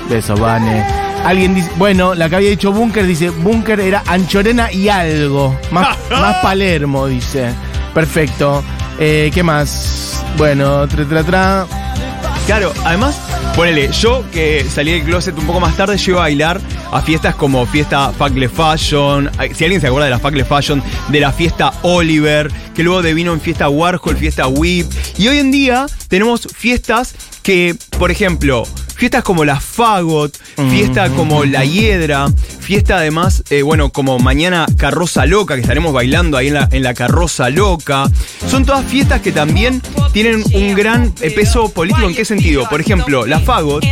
[0.08, 0.84] Besos, Vane.
[1.24, 5.56] Alguien dice, bueno, la que había dicho Bunker dice, Bunker era Anchorena y algo.
[5.70, 7.52] Más, más Palermo, dice.
[7.94, 8.62] Perfecto.
[8.98, 10.24] Eh, ¿Qué más?
[10.36, 11.66] Bueno, tra, tra, tra.
[12.46, 13.16] Claro, además,
[13.54, 17.34] ponele, yo que salí del closet un poco más tarde, llego a bailar a fiestas
[17.36, 21.72] como fiesta Facle Fashion, si alguien se acuerda de la Facle Fashion, de la fiesta
[21.82, 27.14] Oliver, que luego devino en fiesta Warhol, fiesta Whip, y hoy en día tenemos fiestas
[27.42, 28.64] que, por ejemplo,
[29.02, 30.32] fiestas como la Fagot,
[30.70, 32.28] fiesta como la Hiedra,
[32.60, 36.84] fiesta además, eh, bueno, como mañana Carroza Loca, que estaremos bailando ahí en la, en
[36.84, 38.08] la Carroza Loca.
[38.48, 42.06] Son todas fiestas que también tienen un gran eh, peso político.
[42.06, 42.68] ¿En qué sentido?
[42.68, 43.84] Por ejemplo, la Fagot,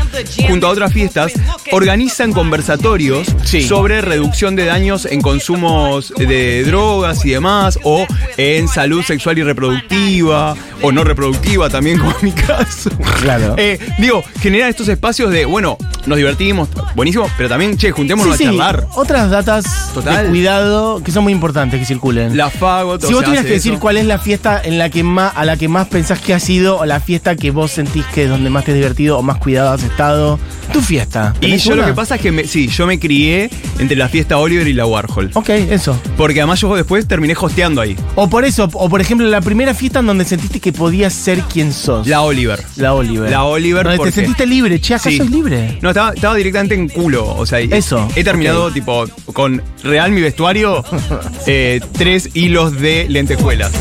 [0.46, 1.32] junto a otras fiestas,
[1.72, 3.62] organizan conversatorios Sí.
[3.66, 9.42] sobre reducción de daños en consumos de drogas y demás, o en salud sexual y
[9.42, 12.90] reproductiva, o no reproductiva también, como en mi caso.
[13.22, 13.56] Claro.
[13.58, 18.44] Eh, digo, generar estos espacios de, bueno, nos divertimos, buenísimo, pero también, che, juntémonos Sí,
[18.44, 18.86] a sí, charlar.
[18.94, 20.24] Otras datas Total.
[20.24, 22.36] de cuidado que son muy importantes que circulen.
[22.36, 23.80] La Fagot, si o vos tuvieras que decir eso.
[23.80, 26.48] cuál es la fiesta en la que más, a la que más pensás que has
[26.48, 29.22] ido, o la fiesta que vos sentís que es donde más te has divertido o
[29.22, 30.38] más cuidado has estado,
[30.72, 31.34] tu fiesta.
[31.38, 34.08] Y ¿Tenés yo lo que pasa es que, me- sí, yo me crié entre la
[34.08, 35.30] fiesta Oliver y la Warhol.
[35.34, 35.98] Ok, eso.
[36.16, 37.96] Porque además yo después terminé hosteando ahí.
[38.14, 41.40] O por eso, o por ejemplo, la primera fiesta en donde sentiste que podías ser
[41.42, 42.06] quien sos.
[42.06, 42.62] La Oliver.
[42.76, 43.30] La Oliver.
[43.30, 44.80] La Oliver, Donde porque- te sentiste libre.
[44.80, 45.20] Che, ¿acaso Sí.
[45.22, 45.78] es libre?
[45.82, 47.26] No, estaba, estaba directamente en culo.
[47.36, 50.84] O sea, Eso, He terminado, tipo, con real mi vestuario,
[51.46, 53.72] eh, tres hilos de lentejuelas.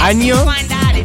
[0.00, 0.44] Año.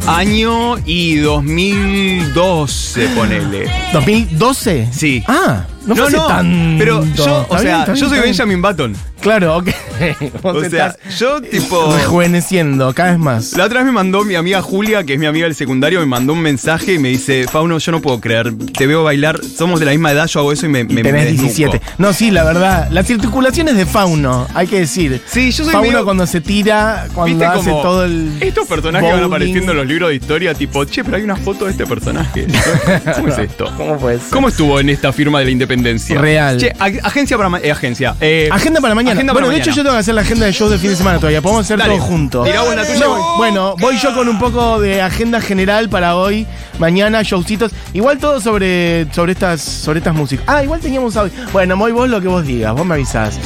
[0.06, 3.66] Año y 2012, ponele.
[3.92, 4.88] ¿2012?
[4.92, 5.22] Sí.
[5.28, 6.78] Ah, no, fue hace tanto.
[6.78, 8.20] Pero yo, o sea, bien, yo soy.
[8.20, 8.96] Benjamin Button.
[9.20, 9.68] Claro, ok.
[10.42, 11.94] Vos O sea, estás yo, tipo.
[11.94, 13.52] rejuveneciendo cada vez más.
[13.52, 16.06] La otra vez me mandó mi amiga Julia, que es mi amiga del secundario, me
[16.06, 19.78] mandó un mensaje y me dice, Fauno, yo no puedo creer, te veo bailar, somos
[19.78, 21.42] de la misma edad, yo hago eso y me, me Tenés me desnuco".
[21.48, 21.80] 17.
[21.98, 22.88] No, sí, la verdad.
[22.90, 25.20] Las articulaciones de Fauno, hay que decir.
[25.26, 28.32] Sí, yo soy Fauno medio- cuando se tira, cuando ¿Viste hace como todo el.
[28.40, 29.32] Estos personajes van bowling.
[29.34, 32.46] apareciendo en los libros de historia, tipo, che, pero hay una foto de este personaje.
[33.16, 33.70] ¿Cómo es esto?
[33.76, 34.18] ¿Cómo ser?
[34.30, 36.18] ¿Cómo estuvo en esta firma de la independencia?
[36.20, 36.58] Real.
[36.58, 38.14] Che, ag- agencia para eh, agencia.
[38.20, 39.09] Eh, Agenda para mañana.
[39.12, 39.76] Agenda bueno, de hecho, mañana.
[39.76, 41.42] yo tengo que hacer la agenda de shows del fin de semana todavía.
[41.42, 41.96] Podemos hacer Dale.
[41.96, 42.46] todo juntos.
[42.46, 43.36] Tirá vos la tuya, No, voy.
[43.38, 46.46] bueno, voy yo con un poco de agenda general para hoy,
[46.78, 47.72] mañana, showcitos.
[47.92, 50.44] Igual todo sobre, sobre, estas, sobre estas músicas.
[50.48, 51.32] Ah, igual teníamos audio.
[51.52, 53.38] Bueno, muy vos lo que vos digas, vos me avisás.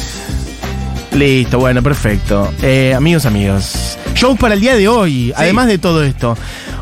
[1.13, 2.53] Listo, bueno, perfecto.
[2.61, 3.97] Eh, amigos, amigos.
[4.15, 6.37] Shows para el día de hoy, además de todo esto.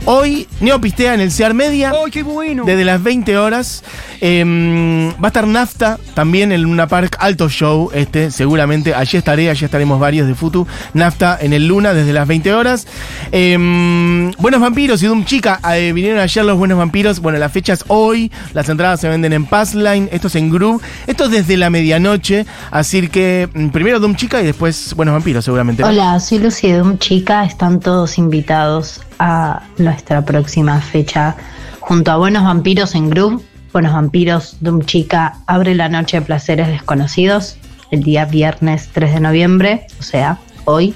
[0.05, 1.93] Hoy, Neopistea en el CEAR Media.
[1.93, 2.65] ¡Ay, qué bueno!
[2.65, 3.85] Desde las 20 horas
[4.21, 8.97] em, va a estar Nafta también en Luna Park, alto show este, seguramente.
[8.97, 10.67] Allí estaré, allí estaremos varios de Futu.
[10.93, 12.89] Nafta en el Luna desde las 20 horas.
[13.31, 17.21] Em, Buenos Vampiros y Doom Chica, eh, vinieron ayer los Buenos Vampiros.
[17.21, 20.83] Bueno, la fecha es hoy, las entradas se venden en Passline, esto es en Groove,
[21.07, 22.45] esto es desde la medianoche.
[22.73, 25.85] Así que mm, primero Doom Chica y después Buenos Vampiros seguramente.
[25.85, 27.45] Hola, soy Lucy de Un Chica.
[27.45, 31.37] Están todos invitados a nuestra próxima fecha
[31.79, 36.69] junto a Buenos Vampiros en Groove Buenos Vampiros, Doom Chica, abre la noche de placeres
[36.69, 37.57] desconocidos
[37.91, 40.95] el día viernes 3 de noviembre, o sea, hoy,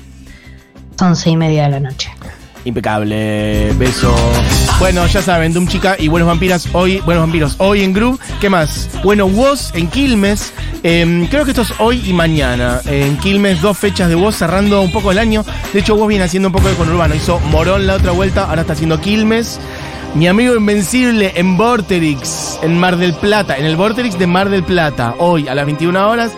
[1.01, 2.11] 11 y media de la noche.
[2.67, 4.13] Impecable, beso.
[4.81, 8.19] Bueno, ya saben, Doom Chica y Buenos Vampiras hoy, Buenos Vampiros hoy en Groove.
[8.41, 8.91] ¿Qué más?
[9.05, 10.53] Bueno, Woz en Quilmes.
[10.83, 12.81] Em, creo que esto es hoy y mañana.
[12.87, 15.45] En Quilmes, dos fechas de Woz cerrando un poco el año.
[15.73, 17.15] De hecho, Woz viene haciendo un poco de conurbano.
[17.15, 19.61] Hizo Morón la otra vuelta, ahora está haciendo Quilmes.
[20.17, 24.65] Mi amigo Invencible en Vorterix, en Mar del Plata, en el Vorterix de Mar del
[24.65, 26.33] Plata, hoy a las 21 horas.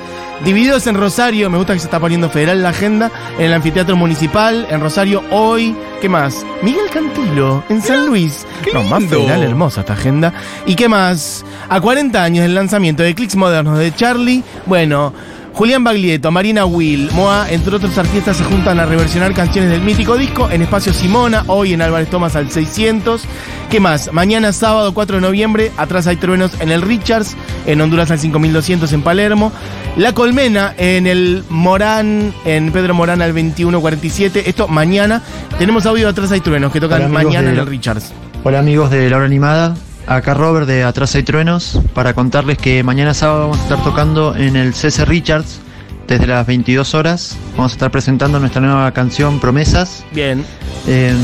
[0.44, 3.96] Divididos en Rosario, me gusta que se está poniendo federal la agenda, en el anfiteatro
[3.96, 5.76] municipal, en Rosario hoy.
[6.00, 6.46] ¿Qué más?
[6.62, 8.46] Miguel Cantilo, en San Luis.
[8.64, 9.18] qué No, más lindo.
[9.18, 10.32] federal, hermosa esta agenda.
[10.64, 11.44] ¿Y qué más?
[11.68, 15.12] A 40 años del lanzamiento de Clicks Modernos de Charlie, bueno.
[15.58, 20.16] Julián Baglietto, Marina Will, Moa, entre otros artistas se juntan a reversionar canciones del mítico
[20.16, 23.24] disco en Espacio Simona, hoy en Álvarez Tomás al 600.
[23.68, 24.12] ¿Qué más?
[24.12, 28.92] Mañana sábado 4 de noviembre, atrás hay truenos en el Richards, en Honduras al 5200
[28.92, 29.50] en Palermo.
[29.96, 34.48] La Colmena en el Morán, en Pedro Morán al 2147.
[34.48, 35.24] Esto mañana.
[35.58, 38.12] Tenemos audio atrás hay truenos que tocan mañana de en el Richards.
[38.44, 39.74] Hola amigos de La Hora Animada,
[40.08, 44.34] acá Robert de Atrás hay Truenos, para contarles que mañana sábado vamos a estar tocando
[44.34, 45.60] en el CC Richards
[46.06, 47.36] desde las 22 horas.
[47.56, 50.44] Vamos a estar presentando nuestra nueva canción Promesas Bien,
[50.86, 51.14] eh,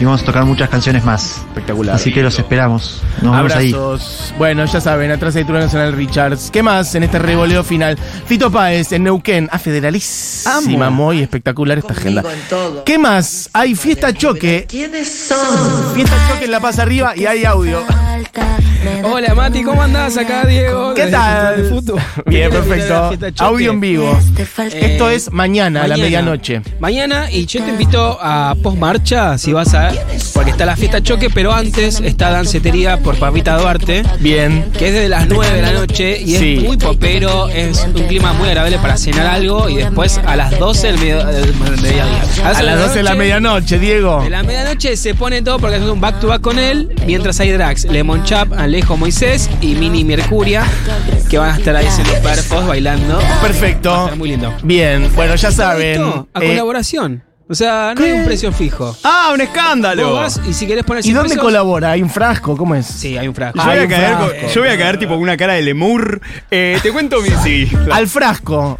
[0.00, 1.42] y vamos a tocar muchas canciones más.
[1.48, 1.94] espectacular.
[1.94, 3.02] Así que los esperamos.
[3.20, 3.72] Nos vemos ahí.
[3.72, 4.34] Abrazos.
[4.38, 6.50] Bueno, ya saben, atrás truenos en el Richards.
[6.50, 7.98] ¿Qué más en este revoleo final?
[8.26, 9.48] Fito Páez en Neuquén.
[9.52, 11.04] Ah, federalísima, Amo.
[11.08, 12.24] muy espectacular esta agenda.
[12.86, 13.50] ¿Qué más?
[13.52, 14.66] Hay fiesta choque.
[14.68, 15.94] ¿Quiénes son?
[15.94, 17.82] Fiesta choque en La Paz Arriba y hay audio.
[19.04, 20.94] Hola Mati, ¿cómo andás acá, Diego?
[20.94, 21.62] ¿Qué tal?
[21.62, 22.00] De Fútbol.
[22.26, 23.10] Bien, perfecto.
[23.44, 24.18] Audio en vivo.
[24.38, 24.46] Eh,
[24.92, 26.04] Esto es mañana, a la mañana.
[26.04, 26.62] medianoche.
[26.78, 29.89] Mañana, y yo te invito a post marcha, si vas a.
[30.32, 34.70] Porque está la fiesta choque, pero antes está dancetería por Papita Duarte, Bien.
[34.78, 36.56] que es desde las 9 de la noche y Sí.
[36.58, 40.58] es muy popero, es un clima muy agradable para cenar algo y después a las
[40.58, 42.04] 12 del, medio- del mediodía.
[42.44, 44.22] A las 12 de la noche- medianoche, Diego.
[44.22, 47.38] De la medianoche se pone todo porque hacemos un back to back con él, mientras
[47.40, 50.64] hay drags, Lemon Chap, Alejo Moisés y Mini Mercuria,
[51.28, 53.18] que van a estar ahí haciendo perfos, bailando.
[53.18, 54.04] Va a Perfecto.
[54.04, 54.52] estar muy lindo.
[54.62, 56.02] Bien, bueno, ya saben.
[56.34, 57.22] A eh, colaboración.
[57.50, 58.96] O sea, no hay un precio fijo.
[59.02, 60.12] ¡Ah, un Vos escándalo!
[60.14, 61.90] vas y si querés poner ¿Y 100 dónde pesos- colabora?
[61.90, 62.56] ¿Hay un frasco?
[62.56, 62.86] ¿Cómo es?
[62.86, 63.58] Sí, hay un frasco.
[63.58, 64.26] Yo voy, a caer, frasco.
[64.40, 66.20] con- yo voy a caer tipo con una cara de lemur.
[66.48, 67.30] Eh, te cuento mi.
[67.42, 67.68] Sí.
[67.90, 68.78] Al frasco.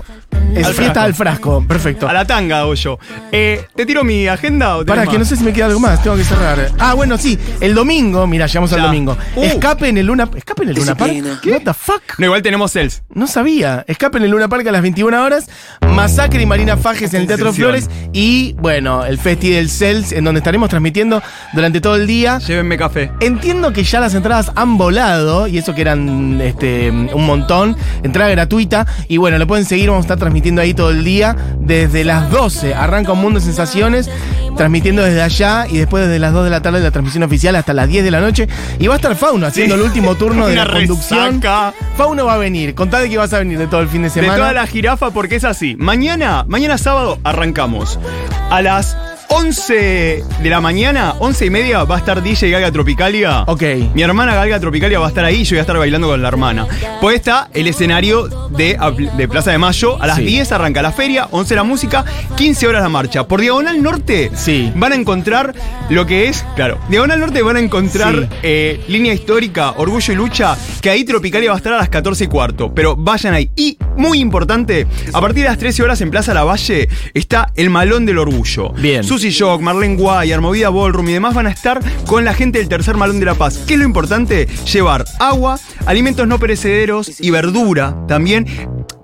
[0.55, 1.01] Es Al fiesta frasco.
[1.01, 1.65] al frasco.
[1.67, 2.09] Perfecto.
[2.09, 2.99] A la tanga hago yo.
[3.33, 5.81] Eh, ¿Te tiro mi agenda o tenés Para que no sé si me queda algo
[5.81, 6.71] más, tengo que cerrar.
[6.79, 9.17] Ah, bueno, sí, el domingo, mira, llegamos al domingo.
[9.37, 9.45] Uh.
[9.45, 11.13] Escape en el Luna ¿Escape en el Luna Park?
[11.47, 12.03] What the fuck?
[12.19, 13.03] No, igual tenemos Cels.
[13.15, 13.85] No sabía.
[13.87, 15.49] Escape en el Luna Park a las 21 horas.
[15.95, 17.53] Masacre y Marina Fajes en el Teatro.
[17.53, 17.89] Flores.
[18.13, 22.39] Y, bueno, el Festi del Cels, en donde estaremos transmitiendo durante todo el día.
[22.39, 23.13] Llévenme café.
[23.21, 27.77] Entiendo que ya las entradas han volado, y eso que eran este, un montón.
[28.03, 28.87] Entrada gratuita.
[29.09, 31.37] Y bueno, lo pueden seguir, vamos a estar transmitiendo ahí todo el día.
[31.61, 34.11] Desde las 12 arranca un mundo de sensaciones,
[34.57, 35.67] transmitiendo desde allá.
[35.69, 38.11] Y después desde las 2 de la tarde la transmisión oficial hasta las 10 de
[38.11, 38.49] la noche.
[38.79, 41.29] Y va a estar Fauno haciendo el último turno de la conducción.
[41.41, 41.75] resaca.
[41.97, 42.75] Fauno va a venir.
[42.75, 44.37] Contá de que vas a venir de todo el fin de De semana.
[44.37, 45.77] toda la jirafa, porque es así.
[45.79, 47.99] Mañana, mañana sábado, arrancamos.
[48.51, 48.97] A las
[49.33, 53.43] 11 de la mañana, 11 y media, va a estar DJ Galga Tropicalia.
[53.47, 53.63] Ok.
[53.95, 56.27] Mi hermana Galga Tropicalia va a estar ahí, yo voy a estar bailando con la
[56.29, 56.67] hermana.
[57.01, 58.77] Pues está el escenario de,
[59.17, 60.03] de Plaza de Mayo.
[60.03, 60.25] A las Sí.
[60.25, 62.05] 10 arranca la feria, 11 la música,
[62.37, 63.29] 15 horas la marcha.
[63.29, 64.73] Por Diagonal Norte Sí.
[64.75, 65.55] van a encontrar
[65.91, 68.29] lo que es, claro, Diagonal Norte van a encontrar Sí.
[68.43, 72.25] eh, línea histórica, orgullo y lucha, que ahí Tropicalia va a estar a las 14
[72.25, 72.75] y cuarto.
[72.75, 73.49] Pero vayan ahí.
[73.57, 78.05] Y, muy importante, a partir de las 13 horas en Plaza Lavalle está el Malón
[78.07, 78.71] del Orgullo.
[78.73, 79.05] Bien.
[79.21, 82.71] Susy Shock, Marlene Guayar, Movida Ballroom y demás van a estar con la gente del
[82.71, 83.59] tercer Malón de la Paz.
[83.67, 84.47] ¿Qué es lo importante?
[84.73, 88.47] Llevar agua, alimentos no perecederos y verdura también.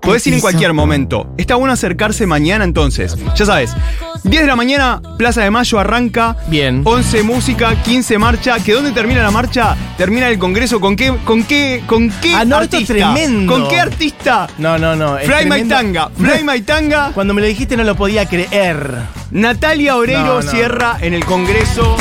[0.06, 1.28] Podés ir en cualquier momento.
[1.36, 3.16] Está bueno acercarse mañana entonces.
[3.34, 3.74] Ya sabes,
[4.22, 6.36] 10 de la mañana, Plaza de Mayo arranca.
[6.46, 6.82] Bien.
[6.84, 8.58] 11 música, 15 marcha.
[8.60, 9.76] ¿Que dónde termina la marcha?
[9.98, 10.80] Termina el congreso.
[10.80, 12.94] ¿Con qué, con qué, con qué Ah, no, artista?
[12.94, 13.52] tremendo.
[13.52, 14.46] ¿Con qué artista?
[14.58, 15.16] No, no, no.
[15.18, 15.64] Fly My.
[15.68, 16.08] Tanga.
[16.16, 17.10] Fly My Tanga.
[17.12, 18.90] Cuando me lo dijiste no lo podía creer.
[19.32, 20.50] Natalia Oreiro No, no.
[20.50, 21.96] cierra en el congreso.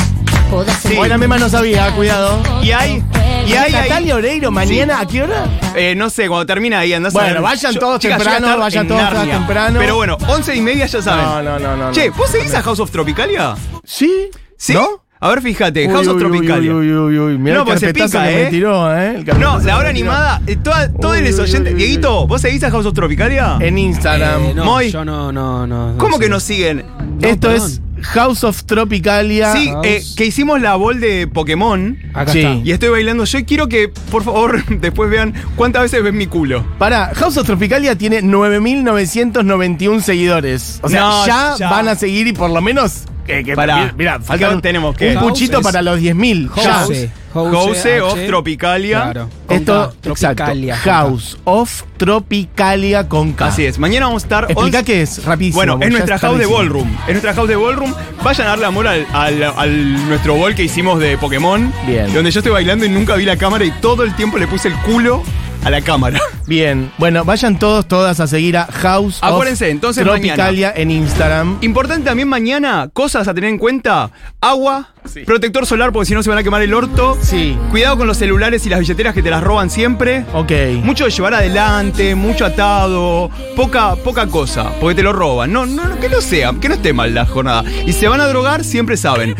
[0.87, 0.95] Sí.
[0.95, 2.41] Buena mema no sabía, cuidado.
[2.61, 3.03] Y hay.
[3.47, 3.71] Y hay.
[3.71, 5.45] Natalia Oreiro, mañana, ¿a qué hora?
[5.75, 7.41] Eh, no sé, cuando termina ahí, andás a Bueno, ver.
[7.43, 9.79] vayan todos chicas, temprano, vayan todos temprano.
[9.79, 11.25] Pero bueno, 11 y media ya saben.
[11.25, 11.91] No, no, no, no.
[11.91, 12.15] Che, no.
[12.15, 13.55] ¿vos seguís a House of Tropicalia?
[13.83, 14.29] ¿Sí?
[14.57, 14.73] ¿Sí?
[14.73, 15.03] ¿No?
[15.19, 16.73] A ver, fíjate, Uy, House of uy, Tropicalia.
[16.75, 17.37] Uy, uy, uy, uy.
[17.37, 18.47] Mirá No, el pues se pica, ¿eh?
[18.51, 19.23] tiró, ¿eh?
[19.25, 21.69] El No, la hora animada, eh, toda, todo Uy, el uy, oyente.
[21.71, 23.57] uy, uy, Dieguito, ¿vos seguís a House of Tropicalia?
[23.59, 24.43] En Instagram.
[24.45, 24.91] Eh, no, Moy.
[24.91, 25.95] yo no, no, no.
[25.97, 26.29] ¿Cómo no que sé.
[26.31, 26.85] nos siguen?
[27.21, 27.67] Esto perdón.
[27.71, 27.81] es
[28.13, 29.53] House of Tropicalia.
[29.53, 31.97] Sí, eh, que hicimos la bol de Pokémon.
[32.13, 32.39] Acá Sí.
[32.39, 32.53] está.
[32.63, 33.25] Y estoy bailando.
[33.25, 36.65] Yo quiero que, por favor, después vean cuántas veces ven mi culo.
[36.77, 40.79] Pará, House of Tropicalia tiene 9.991 seguidores.
[40.81, 41.69] O sea, No, ya, ya.
[41.69, 43.03] van a seguir y por lo menos.
[43.27, 46.49] eh, que, Pará, mira, ¿qué faltan tenemos que- un puchito House para los 10.000.
[46.55, 46.73] Ya.
[46.81, 47.09] Jose.
[47.35, 48.17] Jose of.
[48.27, 49.01] Tropicalia.
[49.03, 49.29] Claro.
[49.49, 50.73] Esto, Tropicalia.
[50.75, 50.89] exacto.
[50.91, 53.47] House of Tropicalia con K.
[53.47, 53.77] Así es.
[53.77, 54.43] Mañana vamos a estar.
[54.45, 55.57] Explica 11 qué es, rapidísimo.
[55.57, 56.89] Bueno, es nuestra house de ballroom.
[57.07, 57.93] Es nuestra house de ballroom.
[58.23, 61.71] Vayan a darle amor al, al- al- nuestro ball que hicimos de Pokémon.
[61.85, 62.11] Bien.
[62.13, 64.67] Donde yo estoy bailando y nunca vi la cámara y todo el tiempo le puse
[64.69, 65.23] el culo
[65.65, 66.21] a la cámara.
[66.47, 71.57] Bien, bueno, vayan todos, todas a seguir a House Acuérdense, of entonces, Tropicalia en Instagram.
[71.61, 74.11] Importante también mañana, cosas a tener en cuenta.
[74.39, 74.93] Agua,
[75.25, 77.17] protector solar porque si no se van a quemar el orto.
[77.19, 77.57] Sí.
[77.71, 80.23] Cuidado con los celulares y las billeteras que te las roban siempre.
[80.33, 80.51] Ok.
[80.83, 85.51] Mucho de llevar adelante, mucho atado, poca, poca cosa, porque te lo roban.
[85.51, 87.63] No, no, no, que no sea, que no esté mal la jornada.
[87.87, 89.35] Y se van a drogar, siempre saben.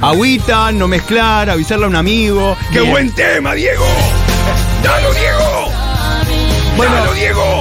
[0.00, 2.56] Agüita, no mezclar, avisarle a un amigo.
[2.72, 3.84] ¡Qué buen tema, Diego!
[4.82, 5.70] ¡Dalo, Diego!
[6.76, 6.94] Bueno.
[6.94, 7.60] ¡Dalo, Diego!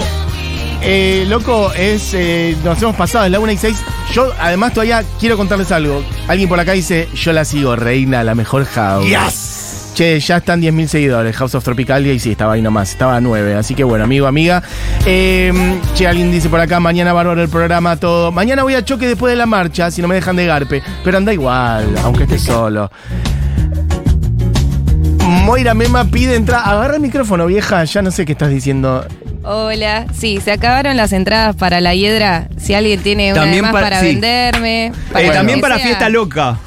[0.81, 2.13] Eh, loco, es.
[2.13, 3.77] eh, nos hemos pasado, es la 1 y 6.
[4.13, 6.03] Yo, además, todavía quiero contarles algo.
[6.27, 9.05] Alguien por acá dice: Yo la sigo, reina, la mejor house.
[9.05, 9.53] ¡Yes!
[9.95, 13.19] Che, ya están 10.000 seguidores, House of Tropicalia, y sí, estaba ahí nomás, estaba a
[13.21, 13.55] 9.
[13.55, 14.61] Así que bueno, amigo, amiga.
[15.07, 15.51] Eh,
[15.95, 18.31] che, alguien dice por acá, mañana bárbaro el programa, todo.
[18.31, 20.83] Mañana voy a choque después de la marcha, si no me dejan de garpe.
[21.03, 22.91] Pero anda igual, aunque esté solo.
[25.47, 26.61] Moira Mema pide entrar.
[26.65, 29.07] Agarra el micrófono, vieja, ya no sé qué estás diciendo.
[29.43, 32.49] Hola, sí, se acabaron las entradas para la hiedra.
[32.57, 34.07] Si alguien tiene una También de más para- para, sí.
[34.07, 34.91] venderme.
[35.13, 35.85] para Eh, también para sea.
[35.85, 36.57] fiesta loca.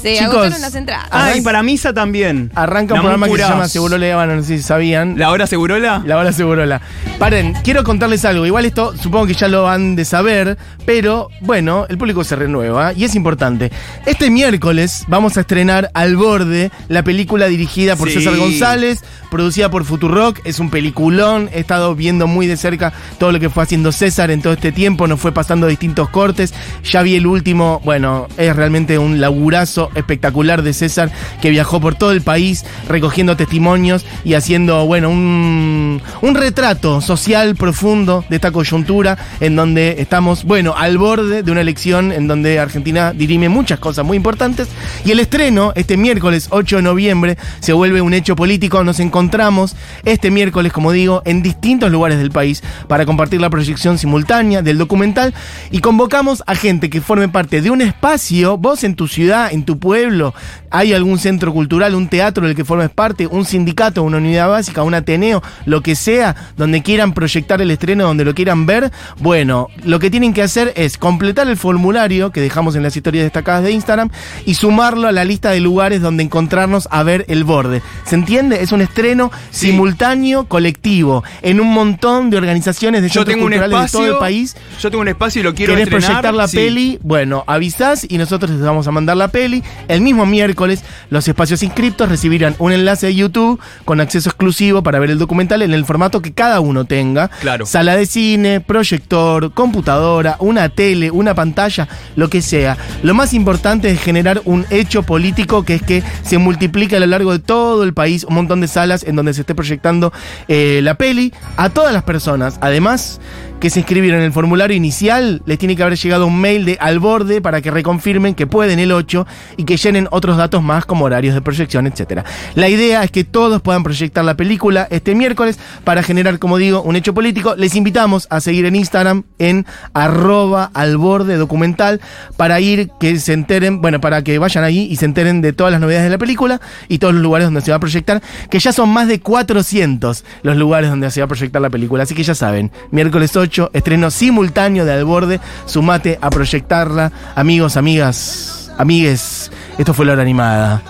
[0.00, 1.08] Se Chicos, agotaron las entradas.
[1.10, 2.50] Ah, y para misa también.
[2.54, 5.18] Arranca un La programa que se llama Seguro no sé si sabían.
[5.18, 6.02] ¿La hora Segurola?
[6.04, 6.80] La hora Segurola.
[7.18, 8.46] Paren, quiero contarles algo.
[8.46, 12.92] Igual esto supongo que ya lo han de saber, pero bueno, el público se renueva
[12.92, 13.72] y es importante.
[14.04, 18.14] Este miércoles vamos a estrenar Al Borde, la película dirigida por Sí.
[18.14, 20.40] César González, producida por Futurock.
[20.44, 21.48] Es un peliculón.
[21.52, 24.72] He estado viendo muy de cerca todo lo que fue haciendo César en todo este
[24.72, 25.06] tiempo.
[25.06, 26.54] Nos fue pasando distintos cortes.
[26.84, 27.80] Ya vi el último.
[27.84, 31.10] Bueno, es realmente un laburazo espectacular de César
[31.40, 37.56] que viajó por todo el país recogiendo testimonios y haciendo, bueno, un, un retrato social
[37.56, 42.58] profundo de esta coyuntura en donde estamos, bueno, al borde de una elección en donde
[42.58, 44.68] Argentina dirime muchas cosas muy importantes.
[45.04, 48.82] Y el estreno, este miércoles 8 de noviembre, se vuelve un hecho político.
[48.84, 53.98] Nos encontramos este miércoles, como digo, en distintos lugares del país para compartir la proyección
[53.98, 55.34] simultánea del documental
[55.70, 59.64] y convocamos a gente que forme parte de un espacio, vos en tu ciudad, en
[59.64, 60.34] tu pueblo,
[60.70, 64.82] hay algún centro cultural, un teatro del que formes parte, un sindicato, una unidad básica,
[64.82, 69.68] un ateneo, lo que sea, donde quieran proyectar el estreno, donde lo quieran ver, bueno,
[69.84, 73.62] lo que tienen que hacer es completar el formulario que dejamos en las historias destacadas
[73.64, 74.10] de Instagram
[74.44, 77.82] y sumarlo a la lista de lugares donde encontrarnos a ver el borde.
[78.04, 78.62] ¿Se entiende?
[78.62, 83.52] Es un estreno simultáneo, colectivo, en un montón de organizaciones de Yo centros tengo un
[83.52, 84.56] culturales de todo el país.
[84.80, 86.06] Yo tengo un espacio y lo quiero ¿Querés estrenar.
[86.22, 86.56] proyectar la Sí.
[86.56, 86.98] peli?
[87.02, 89.62] Bueno, avisás y nosotros les vamos a mandar la peli.
[89.88, 94.98] El mismo miércoles, los espacios inscriptos recibirán un enlace de YouTube con acceso exclusivo para
[94.98, 97.28] ver el documental en el formato que cada uno tenga.
[97.40, 97.66] Claro.
[97.66, 102.76] Sala de cine, proyector, computadora, una tele, una pantalla, lo que sea.
[103.02, 107.06] Lo más importante es generar un hecho político que es que se multiplique a lo
[107.06, 110.12] largo de todo el país un montón de salas en donde se esté proyectando
[110.48, 112.58] eh, la peli a todas las personas.
[112.60, 113.20] Además,
[113.60, 116.76] que se inscribieron en el formulario inicial, les tiene que haber llegado un mail de
[116.80, 119.26] al borde para que reconfirmen que pueden el 8
[119.56, 122.22] y que llenen otros datos más como horarios de proyección, etc.
[122.54, 126.82] La idea es que todos puedan proyectar la película este miércoles para generar, como digo,
[126.82, 127.54] un hecho político.
[127.56, 130.92] Les invitamos a seguir en Instagram en arroba al
[131.38, 132.00] documental
[132.36, 135.72] para ir que se enteren, bueno, para que vayan ahí y se enteren de todas
[135.72, 138.58] las novedades de la película y todos los lugares donde se va a proyectar, que
[138.58, 142.02] ya son más de 400 los lugares donde se va a proyectar la película.
[142.02, 147.12] Así que ya saben, miércoles 8, estreno simultáneo de Al Borde, sumate a proyectarla.
[147.34, 150.82] Amigos, amigas, amigues, esto fue la hora animada.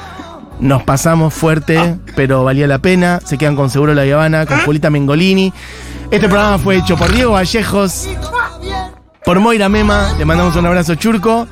[0.61, 3.21] Nos pasamos fuerte, pero valía la pena.
[3.25, 5.53] Se quedan con Seguro La Habana, con Julita Mengolini.
[6.11, 8.09] Este programa fue hecho por Diego Vallejos,
[9.27, 11.49] por Moira Mema, le mandamos un abrazo churco.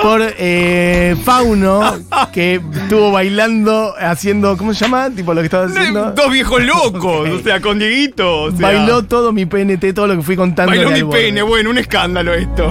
[0.00, 1.98] Por eh, Fauno,
[2.32, 5.10] que estuvo bailando, haciendo, ¿cómo se llama?
[5.10, 6.12] Tipo lo que estaba haciendo.
[6.12, 8.42] Dos viejos locos, o sea, con Dieguito.
[8.44, 8.60] o sea.
[8.60, 10.70] Bailó todo mi PNT, todo lo que fui contando.
[10.72, 12.68] Bailó mi pene, bueno, un escándalo esto.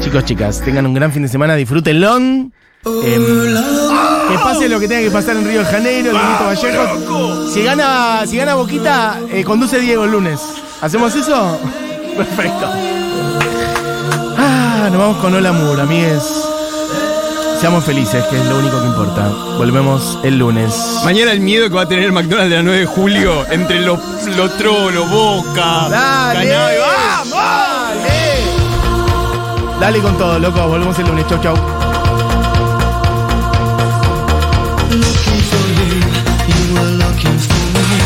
[0.00, 2.16] Chicos, chicas, tengan un gran fin de semana, disfrútenlo.
[2.16, 2.50] Em,
[2.84, 7.48] que pase lo que tenga que pasar en Río de Janeiro, Dieguito Vallejo.
[7.50, 10.40] Si gana, si gana Boquita, eh, conduce Diego el lunes.
[10.82, 11.58] ¿Hacemos eso?
[12.16, 12.70] Perfecto.
[14.36, 16.43] Ah, nos vamos con Hola Mur, amigues.
[17.64, 19.30] Seamos felices, que es lo único que importa.
[19.56, 21.00] Volvemos el lunes.
[21.02, 23.80] Mañana el miedo que va a tener el McDonald's de la 9 de julio entre
[23.80, 23.98] los
[24.36, 26.50] lo trolo, boca, Dale.
[26.50, 26.78] Cannabis.
[27.30, 27.40] ¡Vamos!
[29.80, 30.68] Dale con todo, loco.
[30.68, 31.26] Volvemos el lunes.
[31.26, 31.54] Chau, chau.
[34.90, 36.04] Looking for you,
[36.46, 37.96] you were looking for me.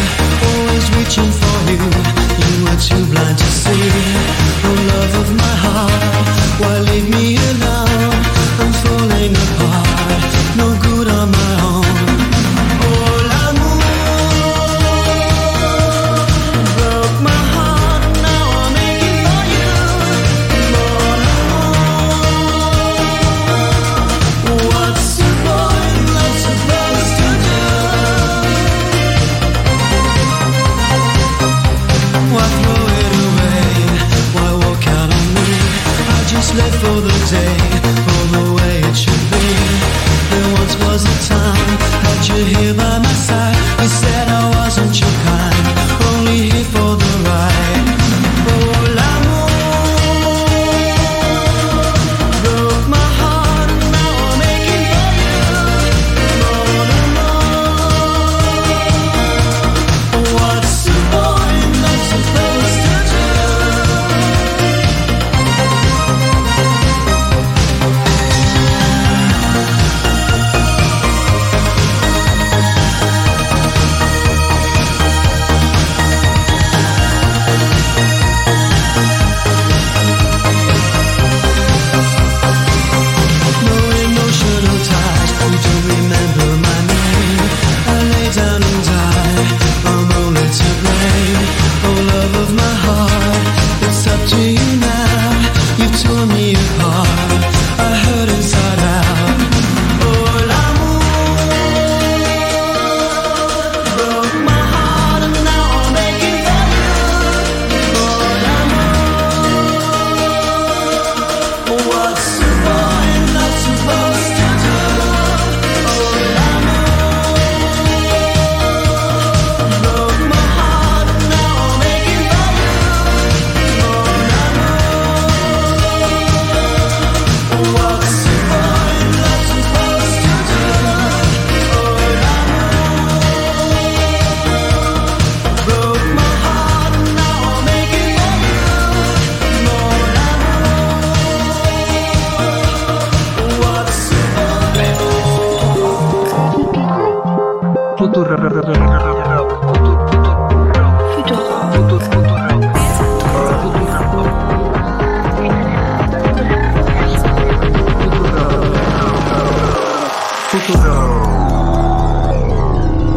[0.46, 4.47] Always reaching for you, you were too blind to see.